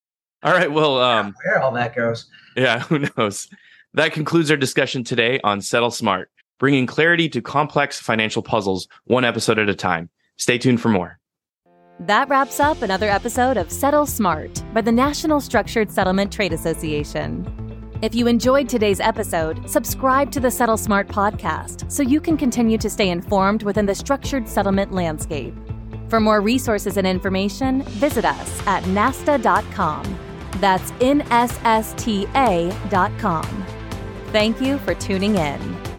All 0.43 0.53
right. 0.53 0.71
Well, 0.71 1.01
um, 1.01 1.35
where 1.45 1.63
all 1.63 1.73
that 1.73 1.97
goes. 1.97 2.27
Yeah, 2.55 2.81
who 2.81 3.07
knows? 3.17 3.49
That 3.95 4.13
concludes 4.13 4.51
our 4.51 4.57
discussion 4.57 5.05
today 5.05 5.41
on 5.43 5.61
Settle 5.61 5.91
Smart, 5.91 6.31
bringing 6.59 6.87
clarity 6.87 7.29
to 7.31 7.41
complex 7.41 7.99
financial 7.99 8.43
puzzles 8.43 8.87
one 9.05 9.25
episode 9.25 9.59
at 9.59 9.69
a 9.69 9.75
time. 9.75 10.11
Stay 10.39 10.59
tuned 10.59 10.81
for 10.81 10.89
more. 10.89 11.19
That 12.01 12.29
wraps 12.29 12.59
up 12.59 12.83
another 12.83 13.09
episode 13.09 13.57
of 13.57 13.71
Settle 13.71 14.07
Smart 14.07 14.63
by 14.75 14.81
the 14.81 14.91
National 14.91 15.41
Structured 15.41 15.91
Settlement 15.91 16.33
Trade 16.33 16.53
Association. 16.53 17.47
If 18.03 18.15
you 18.15 18.27
enjoyed 18.27 18.69
today's 18.69 18.99
episode, 19.01 19.71
subscribe 19.71 20.33
to 20.33 20.41
the 20.41 20.51
Settle 20.51 20.77
Smart 20.77 21.09
podcast 21.09 21.91
so 21.91 22.03
you 22.03 22.21
can 22.21 22.37
continue 22.37 22.77
to 22.79 22.91
stay 22.91 23.11
informed 23.11 23.63
within 23.63 23.87
the 23.87 23.95
structured 23.95 24.49
settlement 24.49 24.93
landscape. 24.93 25.55
For 26.09 26.21
more 26.21 26.41
resources 26.41 26.97
and 26.97 27.07
information, 27.07 27.83
visit 27.83 28.25
us 28.25 28.67
at 28.67 28.87
nasta.com. 28.89 30.19
That's 30.57 30.93
N 31.01 31.23
S 31.31 31.59
S 31.65 31.95
T 31.97 32.27
A.com. 32.35 33.65
Thank 34.33 34.61
you 34.61 34.79
for 34.79 34.95
tuning 34.95 35.37
in. 35.37 35.85